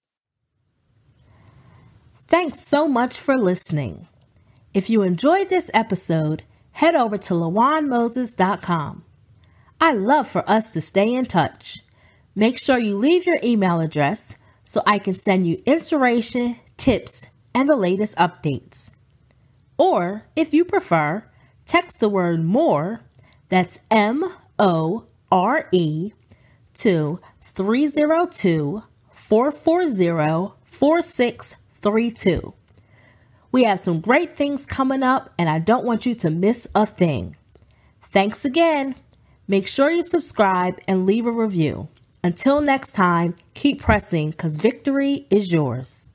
Thanks 2.28 2.60
so 2.60 2.86
much 2.86 3.18
for 3.18 3.36
listening. 3.36 4.06
If 4.72 4.88
you 4.88 5.02
enjoyed 5.02 5.48
this 5.48 5.68
episode, 5.74 6.44
head 6.72 6.94
over 6.94 7.18
to 7.18 7.34
lawanmoses.com. 7.34 9.04
I 9.80 9.92
love 9.92 10.28
for 10.28 10.48
us 10.48 10.70
to 10.72 10.80
stay 10.80 11.12
in 11.12 11.24
touch. 11.24 11.80
Make 12.36 12.58
sure 12.58 12.78
you 12.78 12.96
leave 12.96 13.26
your 13.26 13.40
email 13.42 13.80
address 13.80 14.36
so 14.64 14.82
I 14.86 14.98
can 14.98 15.14
send 15.14 15.46
you 15.46 15.60
inspiration, 15.66 16.56
tips, 16.76 17.22
and 17.52 17.68
the 17.68 17.76
latest 17.76 18.16
updates. 18.16 18.90
Or, 19.76 20.26
if 20.36 20.54
you 20.54 20.64
prefer, 20.64 21.24
text 21.66 21.98
the 21.98 22.08
word 22.08 22.44
more, 22.44 23.00
that's 23.50 23.78
M 23.90 24.24
O 24.58 25.04
R 25.30 25.68
E, 25.70 26.12
to 26.74 27.20
302 27.42 28.82
440 29.12 30.54
4632. 30.64 32.54
We 33.52 33.64
have 33.64 33.80
some 33.80 34.00
great 34.00 34.36
things 34.36 34.64
coming 34.64 35.02
up, 35.02 35.34
and 35.36 35.48
I 35.48 35.58
don't 35.58 35.84
want 35.84 36.06
you 36.06 36.14
to 36.14 36.30
miss 36.30 36.66
a 36.74 36.86
thing. 36.86 37.36
Thanks 38.10 38.44
again. 38.44 38.94
Make 39.46 39.66
sure 39.66 39.90
you 39.90 40.06
subscribe 40.06 40.78
and 40.86 41.04
leave 41.04 41.26
a 41.26 41.32
review. 41.32 41.88
Until 42.22 42.60
next 42.60 42.92
time, 42.92 43.34
keep 43.54 43.82
pressing 43.82 44.30
because 44.30 44.56
victory 44.56 45.26
is 45.30 45.52
yours. 45.52 46.09